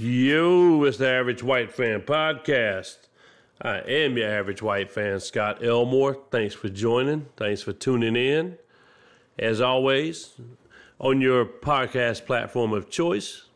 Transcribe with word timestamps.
Yo, 0.00 0.82
it's 0.84 0.96
the 0.96 1.06
Average 1.06 1.42
White 1.42 1.70
Fan 1.70 2.00
Podcast. 2.00 3.00
I 3.60 3.80
am 3.80 4.16
your 4.16 4.30
average 4.30 4.62
white 4.62 4.90
fan, 4.90 5.20
Scott 5.20 5.62
Elmore. 5.62 6.16
Thanks 6.30 6.54
for 6.54 6.70
joining. 6.70 7.26
Thanks 7.36 7.60
for 7.60 7.74
tuning 7.74 8.16
in. 8.16 8.56
As 9.38 9.60
always, 9.60 10.40
on 10.98 11.20
your 11.20 11.44
podcast 11.44 12.24
platform 12.24 12.72
of 12.72 12.88
choice, 12.88 13.48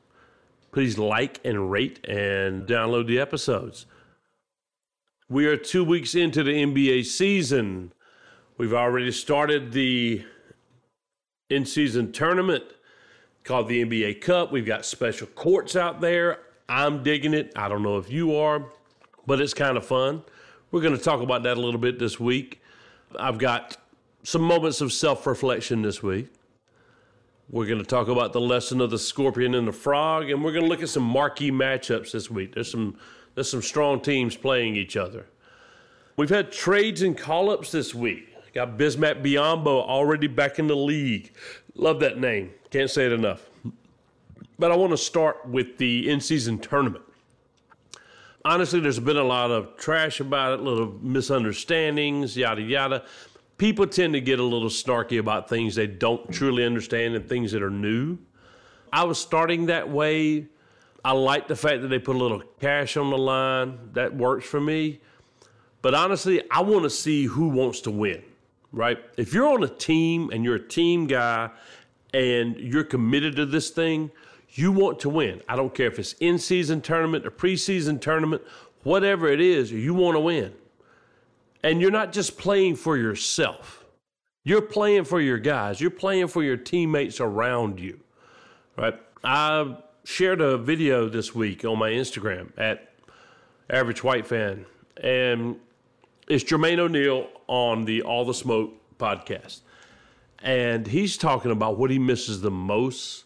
please 0.71 0.99
like 0.99 1.41
and 1.47 1.71
rate 1.71 2.07
and 2.07 2.67
download 2.67 3.07
the 3.07 3.19
episodes. 3.19 3.87
We 5.31 5.47
are 5.47 5.57
two 5.57 5.83
weeks 5.83 6.15
into 6.15 6.43
the 6.43 6.63
NBA 6.63 7.07
season. 7.07 7.95
We've 8.59 8.75
already 8.75 9.13
started 9.13 9.73
the 9.73 10.27
in 11.49 11.65
season 11.65 12.13
tournament 12.13 12.65
called 13.45 13.69
the 13.69 13.85
NBA 13.85 14.21
Cup. 14.21 14.51
We've 14.51 14.67
got 14.67 14.85
special 14.85 15.27
courts 15.29 15.77
out 15.77 16.01
there. 16.01 16.41
I'm 16.69 17.03
digging 17.03 17.35
it. 17.35 17.53
I 17.55 17.69
don't 17.69 17.83
know 17.83 17.99
if 17.99 18.11
you 18.11 18.35
are, 18.35 18.65
but 19.27 19.41
it's 19.41 19.55
kind 19.55 19.77
of 19.77 19.87
fun. 19.87 20.23
We're 20.71 20.81
going 20.81 20.97
to 20.97 21.03
talk 21.03 21.21
about 21.21 21.43
that 21.45 21.57
a 21.57 21.61
little 21.61 21.79
bit 21.79 21.99
this 21.99 22.19
week. 22.19 22.61
I've 23.19 23.39
got 23.39 23.77
some 24.23 24.43
moments 24.43 24.81
of 24.81 24.93
self 24.93 25.27
reflection 25.27 25.83
this 25.83 26.03
week. 26.03 26.33
We're 27.51 27.67
going 27.67 27.79
to 27.79 27.85
talk 27.85 28.09
about 28.09 28.33
the 28.33 28.41
lesson 28.41 28.81
of 28.81 28.91
the 28.91 28.99
scorpion 28.99 29.55
and 29.55 29.69
the 29.69 29.73
frog, 29.73 30.31
and 30.31 30.43
we're 30.43 30.53
going 30.53 30.65
to 30.65 30.69
look 30.69 30.83
at 30.83 30.89
some 30.89 31.03
marquee 31.03 31.51
matchups 31.51 32.13
this 32.13 32.31
week. 32.31 32.55
There's 32.55 32.71
some 32.71 32.97
there's 33.35 33.51
some 33.51 33.63
strong 33.63 34.01
teams 34.01 34.37
playing 34.37 34.77
each 34.77 34.97
other. 34.97 35.27
We've 36.17 36.31
had 36.31 36.51
trades 36.51 37.03
and 37.03 37.17
call 37.19 37.51
ups 37.51 37.71
this 37.71 37.95
week. 37.95 38.31
Got 38.55 38.79
Bismack 38.79 39.23
Biyombo 39.23 39.67
already 39.67 40.29
back 40.29 40.61
in 40.61 40.69
the 40.69 40.77
league. 40.77 41.33
Love 41.75 42.01
that 42.01 42.19
name. 42.19 42.53
Can't 42.75 42.91
say 42.91 43.07
it 43.07 43.13
enough. 43.13 43.49
But 44.59 44.73
I 44.73 44.77
want 44.77 44.91
to 44.91 44.97
start 44.97 45.47
with 45.47 45.79
the 45.79 46.11
in 46.11 46.21
season 46.21 46.59
tournament. 46.59 47.05
Honestly, 48.45 48.81
there's 48.81 48.99
been 48.99 49.17
a 49.17 49.23
lot 49.23 49.53
of 49.53 49.77
trash 49.77 50.19
about 50.19 50.59
it, 50.59 50.61
little 50.61 50.93
misunderstandings, 51.01 52.37
yada, 52.37 52.63
yada. 52.63 53.05
People 53.59 53.87
tend 53.87 54.15
to 54.15 54.21
get 54.21 54.41
a 54.41 54.43
little 54.43 54.71
snarky 54.71 55.21
about 55.21 55.49
things 55.49 55.77
they 55.77 55.87
don't 55.87 56.29
truly 56.33 56.65
understand 56.65 57.15
and 57.15 57.29
things 57.29 57.53
that 57.53 57.63
are 57.63 57.71
new. 57.71 58.19
I 58.93 59.05
was 59.05 59.21
starting 59.21 59.67
that 59.67 59.89
way. 59.89 60.49
I 61.05 61.13
like 61.13 61.47
the 61.47 61.55
fact 61.55 61.81
that 61.83 61.87
they 61.87 62.01
put 62.01 62.17
a 62.17 62.19
little 62.19 62.43
cash 62.59 62.97
on 62.97 63.11
the 63.11 63.19
line. 63.19 63.79
That 63.93 64.17
works 64.17 64.47
for 64.47 64.61
me. 64.61 64.99
But 65.81 65.95
honestly, 65.95 66.43
I 66.51 66.63
want 66.63 66.83
to 66.83 66.91
see 66.91 67.27
who 67.27 67.51
wants 67.51 67.83
to 67.83 67.93
win, 67.93 68.25
right? 68.73 68.99
If 69.17 69.33
you're 69.33 69.49
on 69.49 69.63
a 69.63 69.69
team 69.69 70.31
and 70.33 70.43
you're 70.43 70.57
a 70.57 70.69
team 70.69 71.07
guy 71.07 71.51
and 72.15 72.57
you're 72.57 72.85
committed 72.85 73.35
to 73.37 73.45
this 73.45 73.71
thing, 73.71 74.11
you 74.51 74.71
want 74.71 75.01
to 75.01 75.09
win. 75.09 75.43
I 75.49 75.57
don't 75.57 75.75
care 75.75 75.89
if 75.89 75.99
it's 75.99 76.13
in 76.15 76.39
season 76.39 76.81
tournament 76.81 77.27
or 77.27 77.31
preseason 77.31 78.01
tournament, 78.01 78.43
whatever 78.85 79.27
it 79.29 79.41
is, 79.41 79.73
you 79.73 79.93
want 79.95 80.15
to 80.15 80.21
win. 80.21 80.55
And 81.65 81.81
you're 81.81 81.91
not 81.91 82.13
just 82.13 82.39
playing 82.39 82.77
for 82.77 82.97
yourself. 82.97 83.85
You're 84.45 84.63
playing 84.63 85.05
for 85.05 85.21
your 85.21 85.39
guys. 85.39 85.81
You're 85.81 85.91
playing 85.91 86.29
for 86.29 86.45
your 86.45 86.57
teammates 86.57 87.21
around 87.21 87.81
you. 87.81 87.99
Right? 88.77 88.95
I 89.25 89.77
shared 90.05 90.41
a 90.41 90.57
video 90.57 91.09
this 91.09 91.35
week 91.35 91.65
on 91.65 91.79
my 91.79 91.91
Instagram 91.91 92.53
at 92.59 92.93
Average 93.71 94.05
White 94.05 94.27
Fan, 94.27 94.67
and 94.99 95.57
it's 96.29 96.45
Jermaine 96.45 96.79
O'Neal 96.79 97.27
on 97.49 97.87
the 97.87 98.03
All 98.03 98.25
the 98.25 98.35
Smoke 98.35 98.73
podcast. 98.99 99.63
And 100.45 100.87
he's 100.87 101.17
talking 101.17 101.51
about 101.51 101.79
what 101.79 101.91
he 101.91 101.99
misses 101.99 102.43
the 102.43 102.51
most 102.51 103.25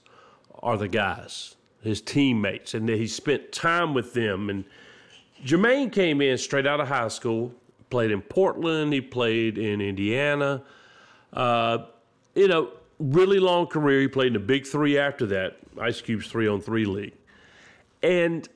are 0.62 0.78
the 0.78 0.86
guys, 0.86 1.56
his 1.82 2.00
teammates, 2.00 2.74
and 2.74 2.88
that 2.88 2.96
he 2.96 3.08
spent 3.08 3.50
time 3.50 3.92
with 3.92 4.14
them. 4.14 4.48
And 4.48 4.64
Jermaine 5.44 5.92
came 5.92 6.20
in 6.20 6.38
straight 6.38 6.64
out 6.64 6.80
of 6.80 6.86
high 6.86 7.08
school, 7.08 7.52
played 7.90 8.12
in 8.12 8.22
Portland, 8.22 8.92
he 8.92 9.00
played 9.00 9.58
in 9.58 9.80
Indiana. 9.80 10.62
Uh, 11.32 11.78
you 12.36 12.46
know, 12.46 12.70
really 13.00 13.40
long 13.40 13.66
career. 13.66 14.00
He 14.00 14.08
played 14.08 14.28
in 14.28 14.32
the 14.34 14.38
Big 14.38 14.64
Three 14.64 14.96
after 14.96 15.26
that, 15.26 15.56
Ice 15.80 16.00
Cube's 16.00 16.28
three 16.28 16.46
on 16.46 16.60
three 16.60 16.84
league. 16.84 17.14
And, 18.00 18.48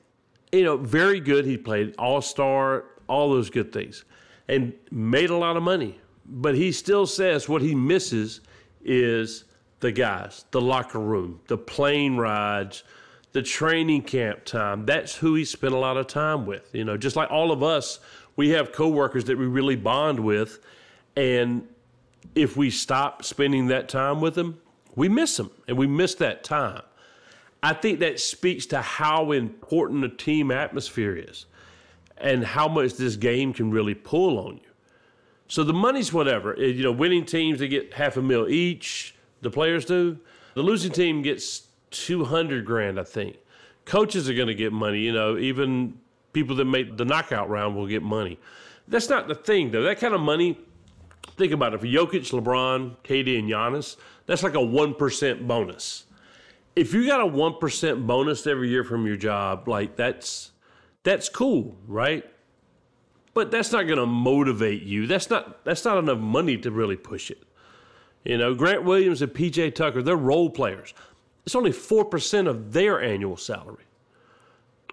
you 0.53 0.63
know, 0.63 0.77
very 0.77 1.19
good. 1.19 1.45
He 1.45 1.57
played 1.57 1.95
All 1.97 2.21
Star, 2.21 2.85
all 3.09 3.29
those 3.29 3.49
good 3.49 3.73
things, 3.73 4.05
and 4.47 4.71
made 4.89 5.31
a 5.31 5.37
lot 5.37 5.57
of 5.57 5.63
money. 5.63 5.99
But 6.25 6.55
he 6.55 6.71
still 6.71 7.05
says 7.05 7.49
what 7.49 7.61
he 7.61 7.75
misses 7.75 8.39
is 8.85 9.45
the 9.79 9.91
guys, 9.91 10.45
the 10.51 10.61
locker 10.61 10.99
room, 10.99 11.39
the 11.47 11.57
plane 11.57 12.15
rides, 12.15 12.83
the 13.33 13.41
training 13.41 14.03
camp 14.03 14.45
time. 14.45 14.85
That's 14.85 15.15
who 15.15 15.35
he 15.35 15.45
spent 15.45 15.73
a 15.73 15.77
lot 15.77 15.97
of 15.97 16.07
time 16.07 16.45
with. 16.45 16.73
You 16.73 16.85
know, 16.85 16.97
just 16.97 17.15
like 17.15 17.29
all 17.31 17.51
of 17.51 17.63
us, 17.63 17.99
we 18.35 18.49
have 18.49 18.71
coworkers 18.71 19.25
that 19.25 19.37
we 19.37 19.45
really 19.45 19.75
bond 19.75 20.19
with, 20.19 20.59
and 21.15 21.67
if 22.35 22.55
we 22.55 22.69
stop 22.69 23.23
spending 23.23 23.67
that 23.67 23.89
time 23.89 24.21
with 24.21 24.35
them, 24.35 24.59
we 24.95 25.09
miss 25.09 25.37
them 25.37 25.51
and 25.67 25.77
we 25.77 25.87
miss 25.87 26.15
that 26.15 26.43
time. 26.43 26.81
I 27.61 27.73
think 27.73 27.99
that 27.99 28.19
speaks 28.19 28.65
to 28.67 28.81
how 28.81 29.31
important 29.31 30.03
a 30.03 30.09
team 30.09 30.51
atmosphere 30.51 31.15
is 31.15 31.45
and 32.17 32.43
how 32.43 32.67
much 32.67 32.93
this 32.93 33.15
game 33.15 33.53
can 33.53 33.71
really 33.71 33.93
pull 33.93 34.37
on 34.37 34.55
you. 34.55 34.72
So 35.53 35.63
the 35.63 35.71
money's 35.71 36.11
whatever. 36.11 36.55
You 36.57 36.81
know, 36.81 36.91
winning 36.91 37.25
teams 37.25 37.59
they 37.59 37.67
get 37.67 37.93
half 37.93 38.17
a 38.17 38.23
mil 38.23 38.49
each. 38.49 39.13
The 39.41 39.51
players 39.51 39.85
do. 39.85 40.17
The 40.55 40.63
losing 40.63 40.91
team 40.91 41.21
gets 41.21 41.67
two 41.91 42.25
hundred 42.25 42.65
grand, 42.65 42.99
I 42.99 43.03
think. 43.03 43.37
Coaches 43.85 44.27
are 44.27 44.33
going 44.33 44.47
to 44.47 44.55
get 44.55 44.73
money. 44.73 45.01
You 45.01 45.13
know, 45.13 45.37
even 45.37 45.99
people 46.31 46.55
that 46.55 46.65
make 46.65 46.97
the 46.97 47.05
knockout 47.05 47.51
round 47.51 47.75
will 47.75 47.85
get 47.85 48.01
money. 48.01 48.39
That's 48.87 49.09
not 49.09 49.27
the 49.27 49.35
thing, 49.35 49.69
though. 49.69 49.83
That 49.83 49.99
kind 49.99 50.15
of 50.15 50.21
money. 50.21 50.57
Think 51.37 51.51
about 51.51 51.75
it. 51.75 51.81
For 51.81 51.85
Jokic, 51.85 52.31
LeBron, 52.31 52.95
KD, 53.03 53.37
and 53.37 53.47
Giannis, 53.47 53.97
that's 54.25 54.41
like 54.41 54.55
a 54.55 54.61
one 54.61 54.95
percent 54.95 55.47
bonus. 55.47 56.05
If 56.75 56.95
you 56.95 57.05
got 57.05 57.21
a 57.21 57.27
one 57.27 57.59
percent 57.59 58.07
bonus 58.07 58.47
every 58.47 58.69
year 58.69 58.83
from 58.83 59.05
your 59.05 59.17
job, 59.17 59.67
like 59.67 59.97
that's 59.97 60.49
that's 61.03 61.29
cool, 61.29 61.77
right? 61.85 62.25
But 63.33 63.49
that's 63.49 63.71
not 63.71 63.83
going 63.83 63.99
to 63.99 64.05
motivate 64.05 64.83
you. 64.83 65.07
That's 65.07 65.29
not 65.29 65.63
that's 65.65 65.85
not 65.85 65.97
enough 65.97 66.19
money 66.19 66.57
to 66.57 66.71
really 66.71 66.95
push 66.95 67.31
it. 67.31 67.43
You 68.23 68.37
know, 68.37 68.53
Grant 68.53 68.83
Williams 68.83 69.21
and 69.21 69.33
PJ 69.33 69.75
Tucker, 69.75 70.01
they're 70.01 70.15
role 70.15 70.49
players. 70.49 70.93
It's 71.45 71.55
only 71.55 71.71
4% 71.71 72.47
of 72.47 72.71
their 72.71 73.01
annual 73.01 73.35
salary. 73.35 73.83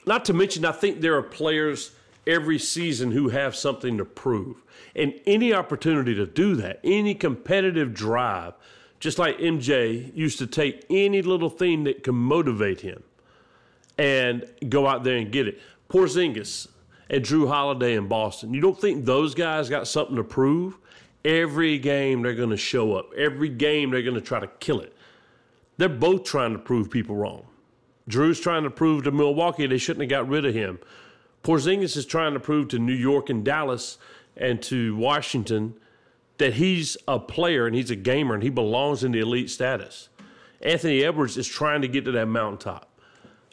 Not 0.05 0.25
to 0.25 0.33
mention, 0.33 0.65
I 0.65 0.73
think 0.73 1.01
there 1.01 1.15
are 1.17 1.23
players 1.23 1.93
every 2.27 2.59
season 2.59 3.13
who 3.13 3.29
have 3.29 3.55
something 3.55 3.99
to 3.99 4.05
prove. 4.05 4.63
And 4.97 5.15
any 5.27 5.53
opportunity 5.53 6.15
to 6.15 6.27
do 6.27 6.57
that, 6.57 6.81
any 6.83 7.15
competitive 7.15 7.95
drive, 7.95 8.55
just 8.99 9.19
like 9.19 9.39
MJ 9.39 10.15
used 10.15 10.39
to 10.39 10.47
take 10.47 10.85
any 10.91 11.23
little 11.23 11.51
thing 11.51 11.85
that 11.85 12.03
can 12.03 12.17
motivate 12.17 12.81
him 12.81 13.03
and 13.97 14.45
go 14.69 14.87
out 14.87 15.05
there 15.05 15.17
and 15.17 15.31
get 15.31 15.47
it. 15.47 15.61
Porzingis 15.89 16.69
and 17.11 17.25
Jrue 17.25 17.49
Holiday 17.49 17.97
in 17.97 18.07
Boston. 18.07 18.55
You 18.55 18.61
don't 18.61 18.81
think 18.81 19.05
those 19.05 19.35
guys 19.35 19.69
got 19.69 19.89
something 19.89 20.17
to 20.17 20.25
prove? 20.25 20.79
Every 21.25 21.79
game 21.79 22.23
they're 22.23 22.35
going 22.35 22.51
to 22.51 22.57
show 22.57 22.95
up. 22.95 23.13
Every 23.15 23.49
game 23.49 23.91
they're 23.91 24.03
going 24.03 24.15
to 24.15 24.21
try 24.23 24.39
to 24.39 24.47
kill 24.47 24.81
it. 24.81 24.97
They're 25.77 25.89
both 25.89 26.25
trying 26.25 26.53
to 26.53 26.59
prove 26.59 26.89
people 26.89 27.17
wrong. 27.17 27.45
Jrue's 28.09 28.41
trying 28.41 28.63
to 28.63 28.71
prove 28.71 29.05
to 29.05 29.11
Milwaukee 29.11 29.67
they 29.67 29.77
shouldn't 29.77 30.03
have 30.03 30.11
got 30.11 30.29
rid 30.29 30.45
of 30.45 30.55
him. 30.55 30.79
Porzingis 31.43 31.97
is 31.97 32.07
trying 32.07 32.35
to 32.35 32.41
prove 32.41 32.69
to 32.69 32.79
New 32.79 32.95
York 32.95 33.29
and 33.29 33.45
Dallas 33.45 33.99
and 34.37 34.63
to 34.63 34.95
Washington 34.97 35.75
that 36.39 36.55
he's 36.55 36.97
a 37.09 37.19
player 37.19 37.67
and 37.67 37.75
he's 37.75 37.91
a 37.91 37.97
gamer 37.97 38.35
and 38.35 38.43
he 38.43 38.51
belongs 38.51 39.05
in 39.05 39.13
the 39.13 39.19
elite 39.19 39.51
status. 39.51 40.09
Anthony 40.63 41.03
Edwards 41.03 41.37
is 41.37 41.49
trying 41.49 41.83
to 41.83 41.89
get 41.89 42.05
to 42.05 42.13
that 42.13 42.27
mountaintop. 42.27 42.90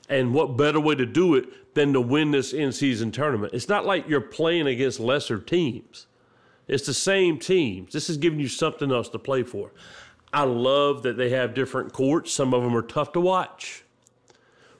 And 0.09 0.33
what 0.33 0.55
better 0.57 0.79
way 0.79 0.95
to 0.95 1.05
do 1.05 1.35
it 1.35 1.73
than 1.75 1.93
to 1.93 2.01
win 2.01 2.31
this 2.31 2.53
in 2.53 2.71
season 2.71 3.11
tournament? 3.11 3.53
It's 3.53 3.67
not 3.67 3.85
like 3.85 4.07
you're 4.07 4.21
playing 4.21 4.67
against 4.67 4.99
lesser 4.99 5.39
teams. 5.39 6.07
It's 6.67 6.85
the 6.85 6.93
same 6.93 7.39
teams. 7.39 7.93
This 7.93 8.09
is 8.09 8.17
giving 8.17 8.39
you 8.39 8.47
something 8.47 8.91
else 8.91 9.09
to 9.09 9.19
play 9.19 9.43
for. 9.43 9.71
I 10.33 10.43
love 10.43 11.03
that 11.03 11.17
they 11.17 11.29
have 11.29 11.53
different 11.53 11.93
courts. 11.93 12.33
Some 12.33 12.53
of 12.53 12.63
them 12.63 12.75
are 12.75 12.81
tough 12.81 13.13
to 13.13 13.21
watch. 13.21 13.83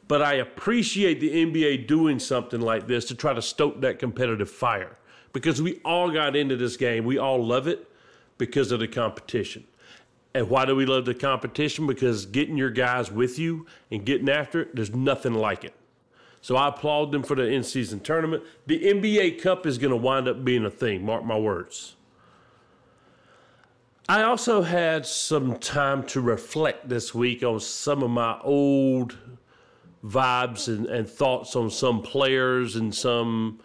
But 0.07 0.21
I 0.21 0.35
appreciate 0.35 1.19
the 1.19 1.29
NBA 1.31 1.88
doing 1.88 2.19
something 2.19 2.62
like 2.62 2.88
this 2.88 3.06
to 3.06 3.15
try 3.15 3.33
to 3.33 3.41
stoke 3.41 3.81
that 3.81 4.00
competitive 4.00 4.50
fire 4.50 4.97
because 5.33 5.62
we 5.62 5.81
all 5.83 6.09
got 6.12 6.35
into 6.35 6.56
this 6.56 6.77
game. 6.77 7.03
We 7.03 7.18
all 7.18 7.45
love 7.45 7.68
it 7.68 7.89
because 8.38 8.71
of 8.71 8.79
the 8.79 8.88
competition. 8.88 9.65
And 10.38 10.51
why 10.51 10.66
do 10.66 10.75
we 10.75 10.86
love 10.86 11.06
the 11.06 11.16
competition? 11.16 11.88
Because 11.88 12.28
getting 12.28 12.57
your 12.57 12.69
guys 12.69 13.12
with 13.12 13.39
you 13.39 13.66
and 13.89 14.06
getting 14.06 14.30
after 14.30 14.62
it, 14.62 14.75
there's 14.75 14.94
nothing 14.94 15.34
like 15.34 15.63
it. 15.63 15.74
So 16.42 16.56
I 16.56 16.68
applaud 16.68 17.12
them 17.12 17.24
for 17.24 17.34
the 17.34 17.48
in 17.48 17.63
season 17.63 18.01
tournament. 18.01 18.44
The 18.68 18.80
NBA 18.80 19.42
Cup 19.42 19.66
is 19.66 19.80
going 19.80 19.89
to 19.89 19.98
wind 19.98 20.28
up 20.28 20.45
being 20.45 20.63
a 20.63 20.69
thing, 20.69 21.04
mark 21.04 21.25
my 21.25 21.39
words. 21.39 21.95
I 24.07 24.22
also 24.22 24.62
had 24.62 25.07
some 25.07 25.57
time 25.57 26.04
to 26.10 26.22
reflect 26.22 26.88
this 26.88 27.16
week 27.16 27.42
on 27.42 27.60
some 27.60 28.04
of 28.04 28.12
my 28.12 28.39
old 28.42 29.18
vibes 30.06 30.68
and, 30.68 30.86
and 30.86 31.10
thoughts 31.10 31.56
on 31.56 31.72
some 31.72 32.04
players 32.04 32.75
and 32.75 32.94
some 32.94 33.60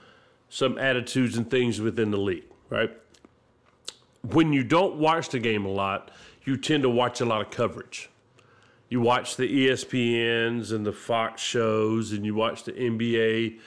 some 0.49 0.79
attitudes 0.79 1.37
and 1.37 1.51
things 1.51 1.83
within 1.83 2.11
the 2.11 2.17
league, 2.17 2.45
right? 2.71 2.91
When 4.23 4.55
you 4.55 4.65
don't 4.65 4.97
watch 4.97 5.29
the 5.29 5.39
game 5.39 5.67
a 5.67 5.71
lot, 5.71 6.11
you 6.45 6.57
tend 6.57 6.83
to 6.83 6.91
watch 6.91 7.21
a 7.21 7.25
lot 7.25 7.41
of 7.41 7.51
coverage. 7.51 8.11
You 8.89 9.01
watch 9.01 9.37
the 9.37 9.49
ESPNs 9.69 10.73
and 10.73 10.85
the 10.85 10.93
Fox 10.93 11.41
shows, 11.41 12.13
and 12.13 12.27
you 12.27 12.35
watch 12.35 12.65
the 12.65 12.73
NBA 12.73 13.59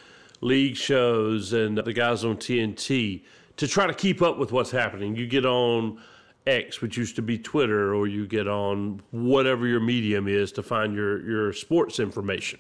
league 0.41 0.75
shows 0.75 1.53
and 1.53 1.77
the 1.77 1.93
guys 1.93 2.23
on 2.23 2.37
TNT 2.37 3.23
to 3.57 3.67
try 3.67 3.87
to 3.87 3.93
keep 3.93 4.21
up 4.21 4.37
with 4.37 4.51
what's 4.51 4.71
happening. 4.71 5.15
You 5.15 5.25
get 5.25 5.45
on 5.45 5.99
X, 6.45 6.81
which 6.81 6.97
used 6.97 7.15
to 7.15 7.21
be 7.21 7.37
Twitter, 7.37 7.95
or 7.95 8.07
you 8.07 8.27
get 8.27 8.47
on 8.47 9.01
whatever 9.11 9.65
your 9.65 9.79
medium 9.79 10.27
is 10.27 10.51
to 10.53 10.63
find 10.63 10.93
your, 10.93 11.27
your 11.27 11.53
sports 11.53 11.99
information. 11.99 12.59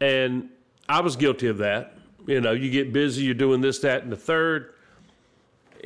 And 0.00 0.50
I 0.88 1.00
was 1.00 1.16
guilty 1.16 1.46
of 1.48 1.58
that. 1.58 1.96
You 2.26 2.40
know, 2.40 2.52
you 2.52 2.70
get 2.70 2.92
busy, 2.92 3.24
you're 3.24 3.34
doing 3.34 3.60
this, 3.60 3.78
that, 3.78 4.02
and 4.02 4.12
the 4.12 4.16
third. 4.16 4.74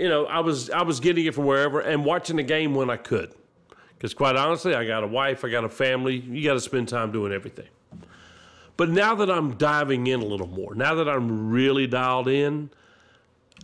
You 0.01 0.09
know, 0.09 0.25
I 0.25 0.41
was 0.41 0.71
I 0.71 0.83
was 0.83 0.99
getting 0.99 1.27
it 1.27 1.35
from 1.35 1.45
wherever 1.45 1.81
and 1.81 2.07
watching 2.07 2.37
the 2.37 2.43
game 2.43 2.75
when 2.75 2.89
I 2.89 2.97
could. 2.97 3.35
Because 3.95 4.15
quite 4.15 4.35
honestly, 4.35 4.75
I 4.75 4.87
got 4.87 5.05
a 5.05 5.07
wife, 5.07 5.45
I 5.45 5.51
got 5.51 5.63
a 5.63 5.69
family. 5.69 6.17
You 6.17 6.43
got 6.43 6.55
to 6.55 6.61
spend 6.61 6.89
time 6.89 7.13
doing 7.13 7.33
everything. 7.35 7.69
But 8.79 8.89
now 8.89 9.15
that 9.17 9.31
I'm 9.31 9.59
diving 9.59 10.07
in 10.07 10.23
a 10.23 10.25
little 10.25 10.47
more, 10.47 10.75
now 10.75 10.95
that 10.95 11.07
I'm 11.07 11.51
really 11.51 11.87
dialed 11.87 12.29
in, 12.29 12.71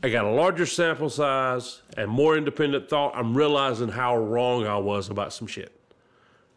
I 0.03 0.11
got 0.11 0.27
a 0.27 0.31
larger 0.31 0.67
sample 0.67 1.09
size 1.09 1.81
and 1.97 2.11
more 2.11 2.37
independent 2.37 2.91
thought. 2.91 3.17
I'm 3.17 3.35
realizing 3.35 3.89
how 3.89 4.19
wrong 4.19 4.67
I 4.67 4.77
was 4.77 5.09
about 5.09 5.33
some 5.33 5.47
shit. 5.47 5.73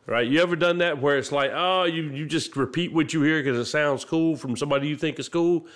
Right? 0.05 0.27
You 0.27 0.41
ever 0.41 0.57
done 0.57 0.79
that 0.79 0.99
where 0.99 1.17
it's 1.17 1.31
like, 1.31 1.51
oh, 1.53 1.85
you, 1.85 2.03
you 2.09 2.25
just 2.25 2.57
repeat 2.57 2.91
what 2.91 3.13
you 3.13 3.21
hear 3.21 3.41
because 3.41 3.57
it 3.57 3.71
sounds 3.71 4.03
cool 4.03 4.35
from 4.35 4.57
somebody 4.57 4.89
you 4.89 4.97
think 4.97 5.19
is 5.19 5.29
cool? 5.29 5.67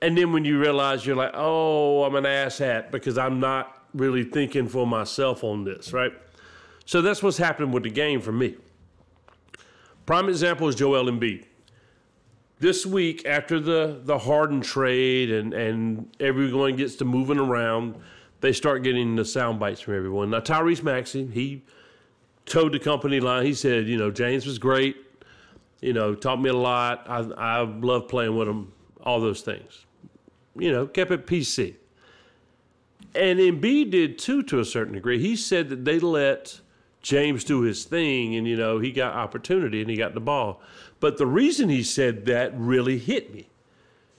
And 0.00 0.16
then 0.16 0.32
when 0.32 0.44
you 0.44 0.60
realize 0.60 1.04
you're 1.04 1.16
like, 1.16 1.32
oh, 1.34 2.04
I'm 2.04 2.14
an 2.14 2.24
asshat 2.24 2.90
because 2.90 3.18
I'm 3.18 3.40
not 3.40 3.82
really 3.94 4.24
thinking 4.24 4.68
for 4.68 4.86
myself 4.86 5.42
on 5.42 5.64
this, 5.64 5.92
right? 5.92 6.12
So 6.84 7.02
that's 7.02 7.22
what's 7.22 7.38
happening 7.38 7.72
with 7.72 7.82
the 7.82 7.90
game 7.90 8.20
for 8.20 8.32
me. 8.32 8.56
Prime 10.06 10.28
example 10.28 10.68
is 10.68 10.74
Joel 10.74 11.04
Embiid 11.04 11.44
this 12.60 12.84
week 12.84 13.24
after 13.26 13.60
the 13.60 14.00
the 14.04 14.18
Harden 14.18 14.60
trade 14.60 15.30
and 15.30 15.54
and 15.54 16.14
everyone 16.20 16.76
gets 16.76 16.96
to 16.96 17.04
moving 17.04 17.38
around, 17.38 17.96
they 18.40 18.52
start 18.52 18.82
getting 18.82 19.16
the 19.16 19.24
sound 19.24 19.58
bites 19.58 19.80
from 19.80 19.96
everyone. 19.96 20.30
Now 20.30 20.40
Tyrese 20.40 20.82
Maxey, 20.82 21.26
he 21.26 21.62
toed 22.46 22.72
the 22.72 22.78
company 22.78 23.20
line. 23.20 23.44
He 23.44 23.54
said, 23.54 23.86
you 23.86 23.96
know, 23.96 24.10
James 24.10 24.46
was 24.46 24.58
great. 24.58 24.96
You 25.80 25.92
know, 25.92 26.14
taught 26.14 26.40
me 26.40 26.50
a 26.50 26.56
lot. 26.56 27.04
I 27.08 27.18
I 27.18 27.60
love 27.60 28.08
playing 28.08 28.36
with 28.36 28.48
him. 28.48 28.72
All 29.02 29.20
those 29.20 29.42
things. 29.42 29.86
You 30.58 30.72
know, 30.72 30.86
kept 30.86 31.10
it 31.10 31.26
PC. 31.26 31.76
And 33.14 33.38
Embiid 33.38 33.90
did 33.90 34.18
too, 34.18 34.42
to 34.44 34.60
a 34.60 34.64
certain 34.64 34.94
degree. 34.94 35.18
He 35.18 35.36
said 35.36 35.68
that 35.70 35.84
they 35.84 35.98
let 35.98 36.60
James 37.02 37.44
do 37.44 37.62
his 37.62 37.84
thing, 37.84 38.34
and 38.36 38.46
you 38.46 38.56
know 38.56 38.78
he 38.78 38.92
got 38.92 39.14
opportunity 39.14 39.80
and 39.80 39.90
he 39.90 39.96
got 39.96 40.14
the 40.14 40.20
ball. 40.20 40.60
But 41.00 41.16
the 41.16 41.26
reason 41.26 41.68
he 41.68 41.82
said 41.82 42.26
that 42.26 42.52
really 42.58 42.98
hit 42.98 43.32
me. 43.32 43.48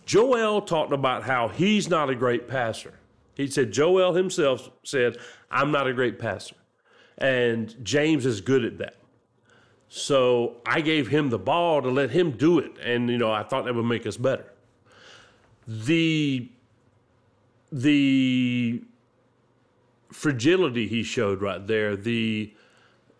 Joel 0.05 0.61
talked 0.61 0.91
about 0.91 1.23
how 1.23 1.49
he's 1.49 1.87
not 1.87 2.09
a 2.09 2.15
great 2.15 2.47
passer. 2.47 2.93
He 3.35 3.47
said 3.47 3.71
Joel 3.71 4.13
himself 4.13 4.71
said, 4.83 5.17
"I'm 5.51 5.71
not 5.71 5.87
a 5.87 5.93
great 5.93 6.17
passer," 6.17 6.55
and 7.17 7.75
James 7.85 8.25
is 8.25 8.41
good 8.41 8.65
at 8.65 8.79
that. 8.79 8.95
So 9.87 10.57
I 10.65 10.81
gave 10.81 11.09
him 11.09 11.29
the 11.29 11.39
ball 11.39 11.81
to 11.81 11.89
let 11.89 12.11
him 12.11 12.31
do 12.31 12.59
it, 12.59 12.71
and 12.81 13.09
you 13.09 13.17
know 13.17 13.31
I 13.31 13.43
thought 13.43 13.65
that 13.65 13.75
would 13.75 13.85
make 13.85 14.07
us 14.07 14.17
better. 14.17 14.45
The 15.69 16.49
the 17.71 18.81
fragility 20.11 20.87
he 20.87 21.03
showed 21.03 21.43
right 21.43 21.65
there, 21.67 21.95
the 21.95 22.51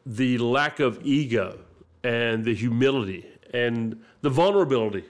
the 0.03 0.39
lack 0.39 0.79
of 0.79 0.99
ego 1.05 1.59
and 2.03 2.43
the 2.43 2.55
humility 2.55 3.27
and 3.53 4.01
the 4.21 4.31
vulnerability 4.31 5.05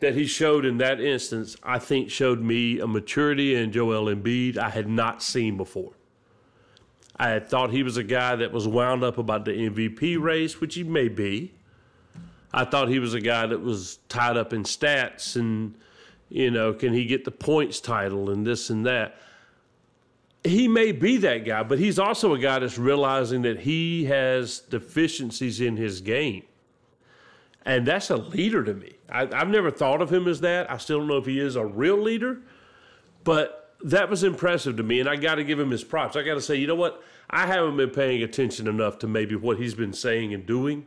that 0.00 0.14
he 0.14 0.26
showed 0.26 0.64
in 0.64 0.78
that 0.78 0.98
instance, 0.98 1.56
I 1.62 1.78
think 1.78 2.10
showed 2.10 2.40
me 2.40 2.80
a 2.80 2.86
maturity 2.86 3.54
in 3.54 3.70
Joel 3.70 4.06
Embiid 4.06 4.56
I 4.56 4.70
had 4.70 4.88
not 4.88 5.22
seen 5.22 5.58
before. 5.58 5.92
I 7.16 7.28
had 7.28 7.50
thought 7.50 7.70
he 7.70 7.82
was 7.82 7.98
a 7.98 8.02
guy 8.02 8.34
that 8.36 8.50
was 8.50 8.66
wound 8.66 9.04
up 9.04 9.18
about 9.18 9.44
the 9.44 9.52
MVP 9.52 10.18
race, 10.18 10.58
which 10.58 10.74
he 10.74 10.84
may 10.84 11.08
be. 11.08 11.52
I 12.50 12.64
thought 12.64 12.88
he 12.88 12.98
was 12.98 13.12
a 13.12 13.20
guy 13.20 13.46
that 13.46 13.60
was 13.60 13.98
tied 14.08 14.38
up 14.38 14.54
in 14.54 14.62
stats 14.62 15.36
and, 15.36 15.74
you 16.34 16.50
know, 16.50 16.72
can 16.72 16.92
he 16.92 17.04
get 17.04 17.24
the 17.24 17.30
points 17.30 17.78
title 17.78 18.28
and 18.28 18.44
this 18.44 18.68
and 18.68 18.84
that 18.86 19.14
he 20.42 20.66
may 20.66 20.90
be 20.90 21.16
that 21.18 21.44
guy, 21.44 21.62
but 21.62 21.78
he's 21.78 21.96
also 21.96 22.34
a 22.34 22.38
guy 22.40 22.58
that's 22.58 22.76
realizing 22.76 23.42
that 23.42 23.60
he 23.60 24.06
has 24.06 24.58
deficiencies 24.58 25.60
in 25.60 25.76
his 25.76 26.00
game. 26.00 26.42
And 27.64 27.86
that's 27.86 28.10
a 28.10 28.16
leader 28.16 28.64
to 28.64 28.74
me. 28.74 28.94
I, 29.08 29.26
have 29.26 29.48
never 29.48 29.70
thought 29.70 30.02
of 30.02 30.12
him 30.12 30.26
as 30.26 30.40
that. 30.40 30.68
I 30.68 30.78
still 30.78 30.98
don't 30.98 31.06
know 31.06 31.18
if 31.18 31.26
he 31.26 31.38
is 31.38 31.54
a 31.54 31.64
real 31.64 32.02
leader, 32.02 32.40
but 33.22 33.76
that 33.84 34.10
was 34.10 34.24
impressive 34.24 34.76
to 34.78 34.82
me. 34.82 34.98
And 34.98 35.08
I 35.08 35.14
got 35.14 35.36
to 35.36 35.44
give 35.44 35.60
him 35.60 35.70
his 35.70 35.84
props. 35.84 36.16
I 36.16 36.24
got 36.24 36.34
to 36.34 36.42
say, 36.42 36.56
you 36.56 36.66
know 36.66 36.74
what? 36.74 37.00
I 37.30 37.46
haven't 37.46 37.76
been 37.76 37.90
paying 37.90 38.24
attention 38.24 38.66
enough 38.66 38.98
to 38.98 39.06
maybe 39.06 39.36
what 39.36 39.58
he's 39.58 39.74
been 39.74 39.92
saying 39.92 40.34
and 40.34 40.44
doing 40.44 40.86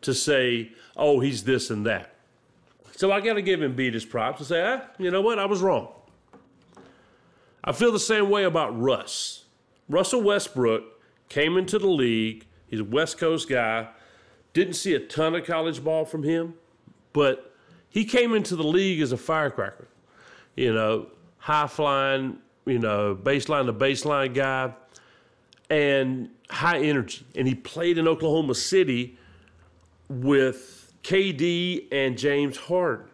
to 0.00 0.14
say, 0.14 0.72
oh, 0.96 1.20
he's 1.20 1.44
this 1.44 1.68
and 1.68 1.84
that. 1.84 2.14
So 2.98 3.12
I 3.12 3.20
got 3.20 3.34
to 3.34 3.42
give 3.42 3.62
him 3.62 3.76
beat 3.76 3.94
his 3.94 4.04
props 4.04 4.40
and 4.40 4.48
say, 4.48 4.60
ah, 4.60 4.80
you 4.98 5.12
know 5.12 5.20
what? 5.20 5.38
I 5.38 5.44
was 5.44 5.62
wrong. 5.62 5.86
I 7.62 7.70
feel 7.70 7.92
the 7.92 8.00
same 8.00 8.28
way 8.28 8.42
about 8.42 8.76
Russ. 8.76 9.44
Russell 9.88 10.20
Westbrook 10.20 10.82
came 11.28 11.56
into 11.56 11.78
the 11.78 11.86
league. 11.86 12.44
He's 12.66 12.80
a 12.80 12.84
West 12.84 13.16
Coast 13.16 13.48
guy. 13.48 13.86
Didn't 14.52 14.74
see 14.74 14.94
a 14.94 14.98
ton 14.98 15.36
of 15.36 15.46
college 15.46 15.84
ball 15.84 16.06
from 16.06 16.24
him, 16.24 16.54
but 17.12 17.54
he 17.88 18.04
came 18.04 18.34
into 18.34 18.56
the 18.56 18.64
league 18.64 19.00
as 19.00 19.12
a 19.12 19.16
firecracker. 19.16 19.86
You 20.56 20.74
know, 20.74 21.06
high 21.36 21.68
flying, 21.68 22.38
you 22.66 22.80
know, 22.80 23.14
baseline 23.14 23.66
to 23.66 23.72
baseline 23.72 24.34
guy, 24.34 24.72
and 25.70 26.30
high 26.50 26.80
energy. 26.80 27.24
And 27.36 27.46
he 27.46 27.54
played 27.54 27.96
in 27.96 28.08
Oklahoma 28.08 28.56
City 28.56 29.16
with 30.08 30.87
KD 31.02 31.86
and 31.92 32.18
James 32.18 32.56
Harden. 32.56 33.06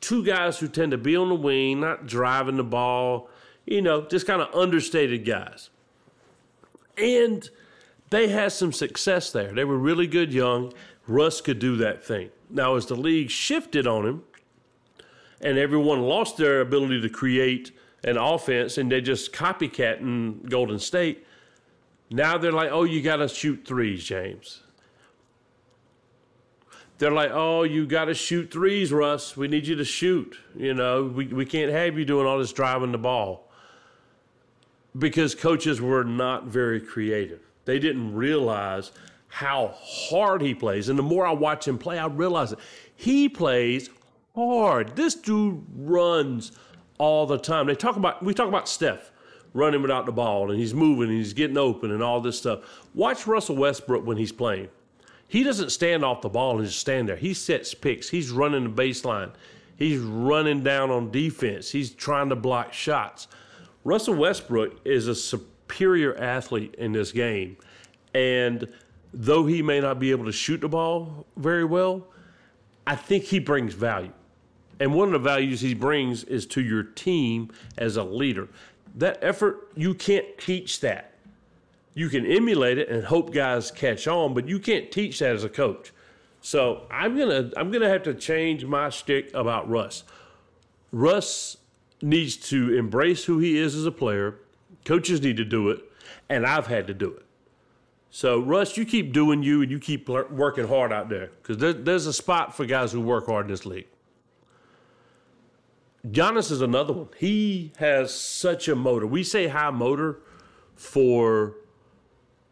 Two 0.00 0.24
guys 0.24 0.58
who 0.58 0.68
tend 0.68 0.92
to 0.92 0.98
be 0.98 1.16
on 1.16 1.28
the 1.28 1.34
wing, 1.34 1.80
not 1.80 2.06
driving 2.06 2.56
the 2.56 2.64
ball, 2.64 3.30
you 3.66 3.80
know, 3.80 4.02
just 4.02 4.26
kind 4.26 4.42
of 4.42 4.54
understated 4.54 5.24
guys. 5.24 5.70
And 6.98 7.48
they 8.10 8.28
had 8.28 8.52
some 8.52 8.72
success 8.72 9.32
there. 9.32 9.52
They 9.52 9.64
were 9.64 9.78
really 9.78 10.06
good 10.06 10.32
young. 10.32 10.72
Russ 11.06 11.40
could 11.40 11.58
do 11.58 11.76
that 11.76 12.04
thing. 12.04 12.30
Now, 12.50 12.76
as 12.76 12.86
the 12.86 12.94
league 12.94 13.30
shifted 13.30 13.86
on 13.86 14.06
him 14.06 14.22
and 15.40 15.58
everyone 15.58 16.02
lost 16.02 16.36
their 16.36 16.60
ability 16.60 17.00
to 17.00 17.08
create 17.08 17.72
an 18.04 18.16
offense 18.16 18.78
and 18.78 18.92
they 18.92 19.00
just 19.00 19.32
copycatting 19.32 20.48
Golden 20.48 20.78
State, 20.78 21.26
now 22.10 22.38
they're 22.38 22.52
like, 22.52 22.70
oh, 22.70 22.84
you 22.84 23.02
got 23.02 23.16
to 23.16 23.28
shoot 23.28 23.64
threes, 23.66 24.04
James. 24.04 24.63
They're 26.98 27.10
like, 27.10 27.30
oh, 27.32 27.64
you 27.64 27.86
got 27.86 28.04
to 28.06 28.14
shoot 28.14 28.52
threes, 28.52 28.92
Russ. 28.92 29.36
We 29.36 29.48
need 29.48 29.66
you 29.66 29.74
to 29.76 29.84
shoot. 29.84 30.38
You 30.56 30.74
know, 30.74 31.04
we, 31.04 31.26
we 31.26 31.44
can't 31.44 31.72
have 31.72 31.98
you 31.98 32.04
doing 32.04 32.26
all 32.26 32.38
this 32.38 32.52
driving 32.52 32.92
the 32.92 32.98
ball 32.98 33.48
because 34.96 35.34
coaches 35.34 35.80
were 35.80 36.04
not 36.04 36.44
very 36.44 36.80
creative. 36.80 37.40
They 37.64 37.78
didn't 37.78 38.14
realize 38.14 38.92
how 39.28 39.74
hard 39.80 40.42
he 40.42 40.54
plays. 40.54 40.88
And 40.88 40.98
the 40.98 41.02
more 41.02 41.26
I 41.26 41.32
watch 41.32 41.66
him 41.66 41.78
play, 41.78 41.98
I 41.98 42.06
realize 42.06 42.52
it. 42.52 42.60
He 42.94 43.28
plays 43.28 43.90
hard. 44.36 44.94
This 44.94 45.14
dude 45.14 45.64
runs 45.74 46.52
all 46.98 47.26
the 47.26 47.38
time. 47.38 47.66
They 47.66 47.74
talk 47.74 47.96
about 47.96 48.22
we 48.22 48.34
talk 48.34 48.48
about 48.48 48.68
Steph 48.68 49.10
running 49.52 49.82
without 49.82 50.06
the 50.06 50.12
ball 50.12 50.50
and 50.50 50.58
he's 50.58 50.74
moving 50.74 51.08
and 51.08 51.18
he's 51.18 51.32
getting 51.32 51.56
open 51.56 51.90
and 51.90 52.02
all 52.02 52.20
this 52.20 52.38
stuff. 52.38 52.60
Watch 52.94 53.26
Russell 53.26 53.56
Westbrook 53.56 54.04
when 54.04 54.16
he's 54.16 54.32
playing. 54.32 54.68
He 55.34 55.42
doesn't 55.42 55.70
stand 55.70 56.04
off 56.04 56.20
the 56.20 56.28
ball 56.28 56.58
and 56.58 56.64
just 56.64 56.78
stand 56.78 57.08
there. 57.08 57.16
He 57.16 57.34
sets 57.34 57.74
picks. 57.74 58.08
He's 58.08 58.30
running 58.30 58.62
the 58.62 58.70
baseline. 58.70 59.32
He's 59.76 59.98
running 59.98 60.62
down 60.62 60.92
on 60.92 61.10
defense. 61.10 61.72
He's 61.72 61.90
trying 61.90 62.28
to 62.28 62.36
block 62.36 62.72
shots. 62.72 63.26
Russell 63.82 64.14
Westbrook 64.14 64.82
is 64.84 65.08
a 65.08 65.14
superior 65.16 66.16
athlete 66.16 66.76
in 66.78 66.92
this 66.92 67.10
game. 67.10 67.56
And 68.14 68.72
though 69.12 69.44
he 69.44 69.60
may 69.60 69.80
not 69.80 69.98
be 69.98 70.12
able 70.12 70.26
to 70.26 70.30
shoot 70.30 70.60
the 70.60 70.68
ball 70.68 71.26
very 71.36 71.64
well, 71.64 72.06
I 72.86 72.94
think 72.94 73.24
he 73.24 73.40
brings 73.40 73.74
value. 73.74 74.12
And 74.78 74.94
one 74.94 75.08
of 75.08 75.14
the 75.14 75.28
values 75.28 75.60
he 75.60 75.74
brings 75.74 76.22
is 76.22 76.46
to 76.46 76.62
your 76.62 76.84
team 76.84 77.50
as 77.76 77.96
a 77.96 78.04
leader. 78.04 78.46
That 78.94 79.18
effort, 79.20 79.68
you 79.74 79.94
can't 79.94 80.38
teach 80.38 80.78
that. 80.82 81.13
You 81.94 82.08
can 82.08 82.26
emulate 82.26 82.78
it 82.78 82.88
and 82.88 83.04
hope 83.04 83.32
guys 83.32 83.70
catch 83.70 84.08
on, 84.08 84.34
but 84.34 84.48
you 84.48 84.58
can't 84.58 84.90
teach 84.90 85.20
that 85.20 85.34
as 85.34 85.44
a 85.44 85.48
coach. 85.48 85.92
So 86.40 86.86
I'm 86.90 87.16
gonna 87.16 87.50
I'm 87.56 87.70
gonna 87.70 87.88
have 87.88 88.02
to 88.02 88.14
change 88.14 88.64
my 88.64 88.90
stick 88.90 89.30
about 89.32 89.68
Russ. 89.68 90.04
Russ 90.92 91.56
needs 92.02 92.36
to 92.48 92.76
embrace 92.76 93.24
who 93.24 93.38
he 93.38 93.56
is 93.56 93.74
as 93.74 93.86
a 93.86 93.92
player. 93.92 94.36
Coaches 94.84 95.22
need 95.22 95.36
to 95.38 95.44
do 95.44 95.70
it, 95.70 95.80
and 96.28 96.44
I've 96.44 96.66
had 96.66 96.86
to 96.88 96.94
do 96.94 97.10
it. 97.10 97.24
So 98.10 98.40
Russ, 98.40 98.76
you 98.76 98.84
keep 98.84 99.12
doing 99.12 99.42
you, 99.42 99.62
and 99.62 99.70
you 99.70 99.78
keep 99.78 100.08
working 100.08 100.68
hard 100.68 100.92
out 100.92 101.08
there 101.08 101.30
because 101.40 101.58
there, 101.58 101.72
there's 101.72 102.06
a 102.06 102.12
spot 102.12 102.54
for 102.54 102.66
guys 102.66 102.92
who 102.92 103.00
work 103.00 103.26
hard 103.26 103.46
in 103.46 103.52
this 103.52 103.64
league. 103.64 103.86
Giannis 106.06 106.50
is 106.50 106.60
another 106.60 106.92
one. 106.92 107.08
He 107.16 107.72
has 107.78 108.14
such 108.14 108.68
a 108.68 108.76
motor. 108.76 109.06
We 109.06 109.24
say 109.24 109.48
high 109.48 109.70
motor 109.70 110.18
for 110.74 111.54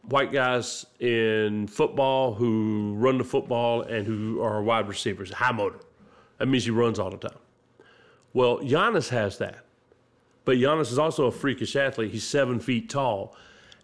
white 0.02 0.32
guys 0.32 0.86
in 1.00 1.66
football 1.66 2.34
who 2.34 2.94
run 2.96 3.18
the 3.18 3.24
football 3.24 3.82
and 3.82 4.06
who 4.06 4.40
are 4.40 4.62
wide 4.62 4.88
receivers. 4.88 5.32
High 5.32 5.52
motor. 5.52 5.80
That 6.38 6.46
means 6.46 6.64
he 6.64 6.70
runs 6.70 6.98
all 6.98 7.10
the 7.10 7.16
time. 7.16 7.38
Well, 8.32 8.58
Giannis 8.58 9.10
has 9.10 9.38
that. 9.38 9.64
But 10.44 10.56
Giannis 10.56 10.90
is 10.90 10.98
also 10.98 11.26
a 11.26 11.30
freakish 11.30 11.76
athlete. 11.76 12.10
He's 12.10 12.26
seven 12.26 12.58
feet 12.58 12.90
tall, 12.90 13.36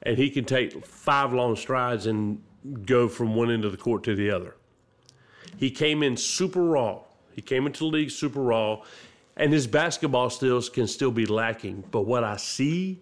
and 0.02 0.18
he 0.18 0.28
can 0.28 0.44
take 0.44 0.84
five 0.84 1.32
long 1.32 1.54
strides 1.54 2.06
and 2.06 2.42
go 2.84 3.08
from 3.08 3.36
one 3.36 3.50
end 3.50 3.64
of 3.64 3.70
the 3.70 3.78
court 3.78 4.02
to 4.04 4.16
the 4.16 4.30
other. 4.30 4.56
He 5.56 5.70
came 5.70 6.02
in 6.02 6.16
super 6.16 6.62
raw. 6.62 7.00
He 7.32 7.42
came 7.42 7.66
into 7.66 7.80
the 7.80 7.86
league 7.86 8.10
super 8.10 8.40
raw 8.42 8.82
and 9.38 9.52
his 9.52 9.66
basketball 9.66 10.28
skills 10.28 10.68
can 10.68 10.86
still 10.86 11.12
be 11.12 11.24
lacking. 11.24 11.84
But 11.90 12.02
what 12.02 12.24
I 12.24 12.36
see 12.36 13.00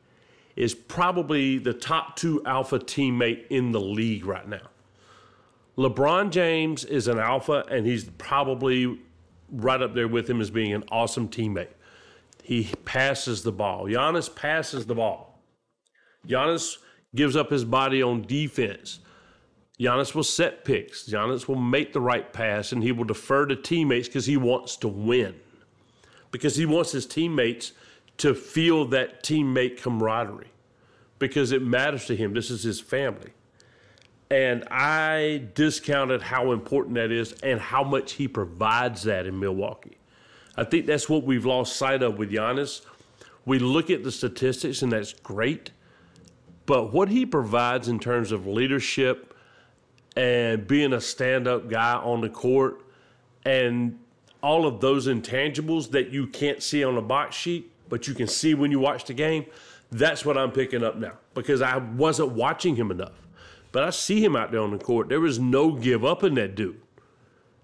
is 0.56 0.74
probably 0.74 1.58
the 1.58 1.72
top 1.72 2.16
two 2.16 2.42
alpha 2.44 2.78
teammate 2.78 3.46
in 3.48 3.72
the 3.72 3.80
league 3.80 4.24
right 4.24 4.48
now. 4.48 4.68
LeBron 5.76 6.30
James 6.30 6.84
is 6.84 7.06
an 7.06 7.18
alpha, 7.18 7.64
and 7.70 7.86
he's 7.86 8.04
probably 8.04 8.98
right 9.50 9.82
up 9.82 9.94
there 9.94 10.08
with 10.08 10.28
him 10.28 10.40
as 10.40 10.50
being 10.50 10.72
an 10.72 10.82
awesome 10.90 11.28
teammate. 11.28 11.68
He 12.42 12.72
passes 12.84 13.42
the 13.42 13.52
ball. 13.52 13.84
Giannis 13.84 14.34
passes 14.34 14.86
the 14.86 14.94
ball. 14.94 15.42
Giannis 16.26 16.78
gives 17.14 17.36
up 17.36 17.50
his 17.50 17.64
body 17.64 18.02
on 18.02 18.22
defense. 18.22 19.00
Giannis 19.78 20.14
will 20.14 20.24
set 20.24 20.64
picks. 20.64 21.06
Giannis 21.06 21.46
will 21.46 21.56
make 21.56 21.92
the 21.92 22.00
right 22.00 22.32
pass, 22.32 22.72
and 22.72 22.82
he 22.82 22.92
will 22.92 23.04
defer 23.04 23.44
to 23.44 23.56
teammates 23.56 24.08
because 24.08 24.24
he 24.24 24.38
wants 24.38 24.76
to 24.76 24.88
win 24.88 25.34
because 26.30 26.56
he 26.56 26.66
wants 26.66 26.92
his 26.92 27.06
teammates 27.06 27.72
to 28.18 28.34
feel 28.34 28.84
that 28.86 29.22
teammate 29.22 29.80
camaraderie 29.80 30.50
because 31.18 31.52
it 31.52 31.62
matters 31.62 32.06
to 32.06 32.16
him. 32.16 32.34
This 32.34 32.50
is 32.50 32.62
his 32.62 32.80
family. 32.80 33.32
And 34.30 34.64
I 34.70 35.42
discounted 35.54 36.20
how 36.20 36.52
important 36.52 36.94
that 36.96 37.12
is 37.12 37.32
and 37.42 37.60
how 37.60 37.84
much 37.84 38.12
he 38.12 38.26
provides 38.26 39.04
that 39.04 39.26
in 39.26 39.38
Milwaukee. 39.38 39.98
I 40.56 40.64
think 40.64 40.86
that's 40.86 41.08
what 41.08 41.22
we've 41.22 41.44
lost 41.44 41.76
sight 41.76 42.02
of 42.02 42.18
with 42.18 42.30
Giannis. 42.30 42.80
We 43.44 43.58
look 43.58 43.90
at 43.90 44.02
the 44.02 44.10
statistics, 44.10 44.82
and 44.82 44.90
that's 44.90 45.12
great. 45.12 45.70
But 46.64 46.92
what 46.92 47.08
he 47.08 47.24
provides 47.24 47.86
in 47.86 48.00
terms 48.00 48.32
of 48.32 48.46
leadership 48.46 49.34
and 50.16 50.66
being 50.66 50.92
a 50.92 51.00
stand 51.00 51.46
up 51.46 51.68
guy 51.68 51.94
on 51.94 52.20
the 52.22 52.28
court 52.28 52.82
and 53.44 53.98
all 54.42 54.66
of 54.66 54.80
those 54.80 55.06
intangibles 55.06 55.90
that 55.90 56.10
you 56.10 56.26
can't 56.26 56.62
see 56.62 56.82
on 56.82 56.96
a 56.96 57.02
box 57.02 57.36
sheet, 57.36 57.70
but 57.88 58.08
you 58.08 58.14
can 58.14 58.26
see 58.26 58.54
when 58.54 58.70
you 58.70 58.80
watch 58.80 59.04
the 59.04 59.14
game. 59.14 59.46
That's 59.90 60.24
what 60.24 60.36
I'm 60.36 60.50
picking 60.50 60.82
up 60.82 60.96
now 60.96 61.18
because 61.34 61.62
I 61.62 61.76
wasn't 61.76 62.32
watching 62.32 62.76
him 62.76 62.90
enough. 62.90 63.26
But 63.72 63.84
I 63.84 63.90
see 63.90 64.24
him 64.24 64.36
out 64.36 64.52
there 64.52 64.60
on 64.60 64.70
the 64.70 64.78
court. 64.78 65.08
There 65.08 65.24
is 65.26 65.38
no 65.38 65.72
give 65.72 66.04
up 66.04 66.24
in 66.24 66.34
that 66.34 66.54
dude. 66.54 66.80